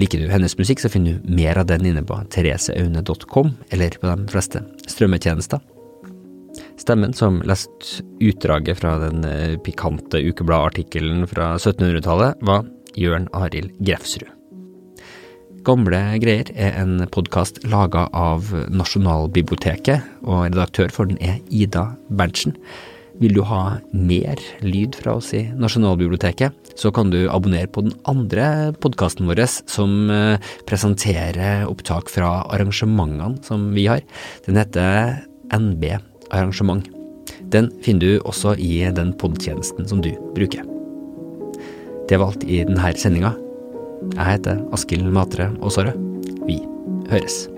Liker 0.00 0.24
du 0.24 0.30
hennes 0.32 0.56
musikk, 0.58 0.82
så 0.82 0.90
finner 0.90 1.18
du 1.18 1.36
mer 1.38 1.60
av 1.60 1.68
den 1.70 1.86
inne 1.86 2.02
på 2.06 2.16
thereseaune.com, 2.34 3.52
eller 3.70 3.94
på 3.94 4.10
de 4.10 4.32
fleste 4.32 4.64
strømmetjenester. 4.90 5.62
Stemmen 6.82 7.14
som 7.14 7.38
leste 7.46 8.02
utdraget 8.18 8.80
fra 8.80 8.96
den 9.04 9.22
eh, 9.28 9.54
pikante 9.62 10.18
ukebladartikkelen 10.18 11.28
fra 11.30 11.52
1700-tallet, 11.60 12.42
var 12.42 12.66
Jørn 12.98 13.30
Arild 13.38 13.78
Grefsrud. 13.78 14.34
Gamle 15.66 16.00
greier 16.22 16.50
er 16.56 16.74
en 16.80 17.02
podkast 17.12 17.60
laga 17.68 18.08
av 18.16 18.50
Nasjonalbiblioteket, 18.72 20.06
og 20.26 20.48
redaktør 20.48 20.90
for 20.94 21.10
den 21.10 21.22
er 21.22 21.38
Ida 21.54 21.92
Berntsen. 22.10 22.58
Vil 23.18 23.34
du 23.34 23.40
ha 23.46 23.78
mer 23.90 24.38
lyd 24.62 24.94
fra 24.98 25.16
oss 25.18 25.32
i 25.34 25.42
Nasjonalbiblioteket, 25.58 26.54
så 26.78 26.92
kan 26.94 27.10
du 27.10 27.24
abonnere 27.26 27.70
på 27.70 27.82
den 27.86 27.96
andre 28.06 28.70
podkasten 28.78 29.26
vår 29.26 29.42
som 29.48 30.10
eh, 30.14 30.38
presenterer 30.70 31.66
opptak 31.66 32.12
fra 32.12 32.44
arrangementene 32.46 33.42
som 33.46 33.72
vi 33.74 33.88
har. 33.90 34.04
Den 34.46 34.60
heter 34.60 35.18
NB 35.50 35.90
Arrangement. 36.30 36.86
Den 37.50 37.72
finner 37.82 38.06
du 38.06 38.24
også 38.28 38.54
i 38.54 38.86
den 38.94 39.12
podtjenesten 39.18 39.88
som 39.90 40.02
du 40.04 40.12
bruker. 40.38 40.62
Det 42.08 42.16
var 42.16 42.30
alt 42.30 42.46
i 42.46 42.62
denne 42.62 42.94
sendinga. 42.96 43.34
Jeg 44.14 44.26
heter 44.30 44.62
Askild 44.72 45.10
Matre 45.12 45.50
Aasarød. 45.58 45.98
Vi 46.46 46.62
høres. 47.10 47.48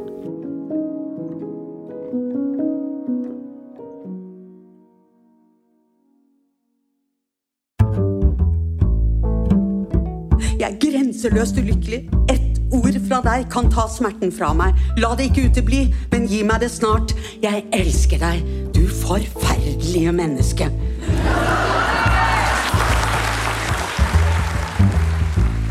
Jeg 10.60 10.74
er 10.74 10.80
grenseløst 10.82 11.56
ulykkelig. 11.56 12.02
Ett 12.28 12.58
ord 12.76 12.96
fra 13.06 13.22
deg 13.24 13.46
kan 13.48 13.70
ta 13.72 13.86
smerten 13.88 14.28
fra 14.28 14.50
meg. 14.52 14.76
La 15.00 15.14
det 15.16 15.30
ikke 15.30 15.46
utebli, 15.48 15.86
men 16.12 16.26
gi 16.28 16.42
meg 16.44 16.60
det 16.60 16.68
snart. 16.74 17.14
Jeg 17.40 17.62
elsker 17.72 18.20
deg, 18.20 18.42
du 18.76 18.82
forferdelige 18.84 20.12
menneske. 20.12 20.68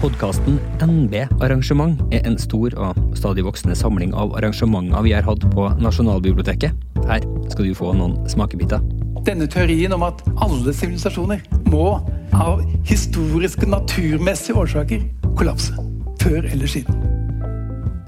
Podkasten 0.02 0.58
NB 0.82 1.20
Arrangement 1.38 2.02
er 2.10 2.26
en 2.26 2.42
stor 2.42 2.74
og 2.74 2.98
stadig 3.20 3.46
voksende 3.46 3.78
samling 3.78 4.18
av 4.18 4.34
arrangementer 4.42 5.06
vi 5.06 5.14
har 5.14 5.28
hatt 5.30 5.46
på 5.54 5.70
Nasjonalbiblioteket. 5.86 6.74
Her 7.06 7.30
skal 7.54 7.70
du 7.70 7.78
få 7.78 7.94
noen 7.94 8.18
smakebiter. 8.32 8.82
Denne 9.28 9.46
teorien 9.46 9.94
om 9.94 10.10
at 10.10 10.26
alle 10.42 10.74
sivilisasjoner 10.74 11.46
må 11.70 12.00
av 12.34 12.64
historiske, 12.88 13.66
naturmessige 13.70 14.58
årsaker 14.58 15.06
kollapse. 15.38 15.74
Før 16.20 16.44
eller 16.52 16.68
siden. 16.68 16.96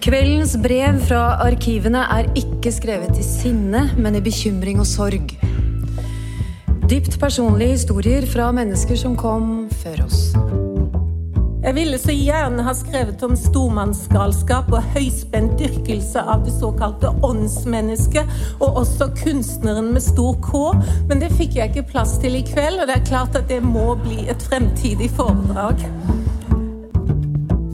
Kveldens 0.02 0.56
brev 0.58 0.98
fra 1.06 1.22
arkivene 1.46 2.02
er 2.18 2.32
ikke 2.38 2.74
skrevet 2.74 3.20
i 3.22 3.26
sinne, 3.26 3.86
men 4.02 4.18
i 4.18 4.24
bekymring 4.26 4.82
og 4.82 4.90
sorg. 4.90 5.36
Dypt 6.90 7.20
personlige 7.22 7.78
historier 7.78 8.26
fra 8.28 8.50
mennesker 8.52 8.98
som 9.00 9.14
kom 9.16 9.70
før 9.84 10.08
oss. 10.08 10.32
Jeg 11.62 11.76
ville 11.78 11.98
så 12.02 12.10
gjerne 12.10 12.64
ha 12.66 12.72
skrevet 12.74 13.22
om 13.22 13.36
stormannsgalskap 13.38 14.72
og 14.74 14.86
høyspent 14.96 15.60
dyrkelse 15.60 16.24
av 16.34 16.42
det 16.48 16.56
såkalte 16.56 17.12
åndsmennesket, 17.22 18.32
og 18.58 18.80
også 18.82 19.12
kunstneren 19.20 19.92
med 19.94 20.02
stor 20.02 20.40
K, 20.42 20.62
men 21.10 21.22
det 21.22 21.30
fikk 21.38 21.60
jeg 21.60 21.70
ikke 21.70 21.92
plass 21.92 22.16
til 22.24 22.40
i 22.40 22.42
kveld, 22.48 22.82
og 22.82 22.90
det 22.90 22.96
er 22.96 23.06
klart 23.06 23.38
at 23.38 23.46
det 23.52 23.60
må 23.62 23.92
bli 24.02 24.26
et 24.34 24.42
fremtidig 24.42 25.12
foredrag. 25.14 25.84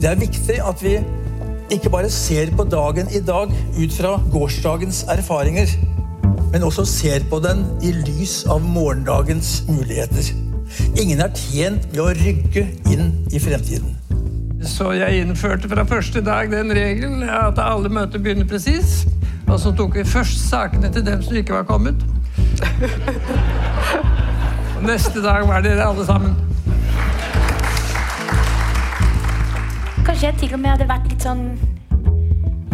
Det 0.01 0.09
er 0.11 0.19
viktig 0.19 0.57
at 0.59 0.83
vi 0.83 0.97
ikke 1.71 1.93
bare 1.93 2.11
ser 2.11 2.51
på 2.59 2.67
dagen 2.67 3.07
i 3.15 3.23
dag 3.23 3.53
ut 3.55 3.95
fra 3.95 4.17
gårsdagens 4.33 5.05
erfaringer, 5.15 5.71
men 6.51 6.67
også 6.67 6.83
ser 6.91 7.23
på 7.31 7.39
den 7.39 7.63
i 7.79 7.95
lys 8.03 8.41
av 8.51 8.59
morgendagens 8.67 9.61
muligheter. 9.71 10.46
Ingen 10.97 11.21
er 11.21 11.31
tjent 11.35 11.85
med 11.91 12.01
å 12.01 12.09
rygge 12.17 12.67
inn 12.91 13.13
i 13.33 13.39
fremtiden. 13.41 13.93
Så 14.67 14.91
jeg 14.97 15.21
innførte 15.21 15.69
fra 15.69 15.85
første 15.87 16.21
dag 16.25 16.49
den 16.51 16.73
regelen 16.73 17.23
at 17.29 17.59
alle 17.61 17.89
møter 17.93 18.19
begynner 18.19 18.47
presis. 18.49 19.05
Og 19.47 19.59
så 19.61 19.71
tok 19.75 19.95
vi 19.95 20.03
først 20.07 20.49
sakene 20.49 20.89
til 20.91 21.05
dem 21.05 21.21
som 21.23 21.37
ikke 21.39 21.55
var 21.55 21.67
kommet. 21.69 22.01
Og 24.77 24.83
neste 24.85 25.23
dag 25.23 25.47
var 25.47 25.63
dere 25.65 25.85
alle 25.85 26.05
sammen. 26.05 26.35
Kanskje 30.07 30.27
jeg 30.27 30.37
til 30.41 30.53
og 30.57 30.61
med 30.63 30.71
hadde 30.73 30.87
vært 30.89 31.07
litt 31.11 31.23
sånn 31.25 31.41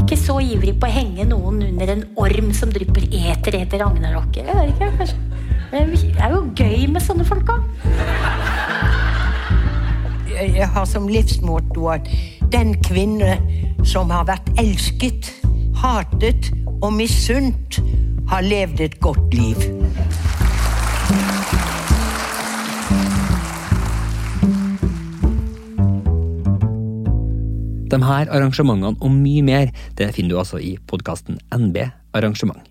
Ikke 0.04 0.18
så 0.20 0.36
ivrig 0.44 0.76
på 0.80 0.88
å 0.88 0.94
henge 0.94 1.26
noen 1.28 1.64
under 1.66 1.94
en 1.96 2.04
orm 2.22 2.52
som 2.56 2.72
drypper 2.74 3.08
eter 3.10 3.58
etter 3.62 3.82
ragnarokket. 3.82 4.48
Jeg 4.48 4.60
vet 4.60 4.74
ikke, 4.76 4.92
kanskje. 5.00 5.33
Det 5.74 6.16
er 6.22 6.30
jo 6.30 6.42
gøy 6.54 6.84
med 6.94 7.02
sånne 7.02 7.24
folk 7.26 7.48
òg. 7.50 7.62
Jeg 10.30 10.68
har 10.70 10.84
som 10.86 11.08
livsmotto 11.10 11.88
at 11.90 12.10
den 12.54 12.76
kvinne 12.86 13.40
som 13.82 14.12
har 14.14 14.28
vært 14.30 14.52
elsket, 14.62 15.32
hatet 15.82 16.52
og 16.78 16.94
misunt, 16.94 17.80
har 18.30 18.46
levd 18.46 18.84
et 18.86 19.00
godt 19.02 19.34
liv. 19.34 19.66
De 27.90 28.00
her 28.04 28.30
arrangementene 28.30 28.94
og 28.94 29.18
mye 29.18 29.42
mer 29.50 29.74
det 29.98 30.12
finner 30.14 30.36
du 30.36 30.44
altså 30.44 30.62
i 30.62 30.76
podkasten 30.86 31.42
NB 31.50 31.82
Arrangement. 32.14 32.62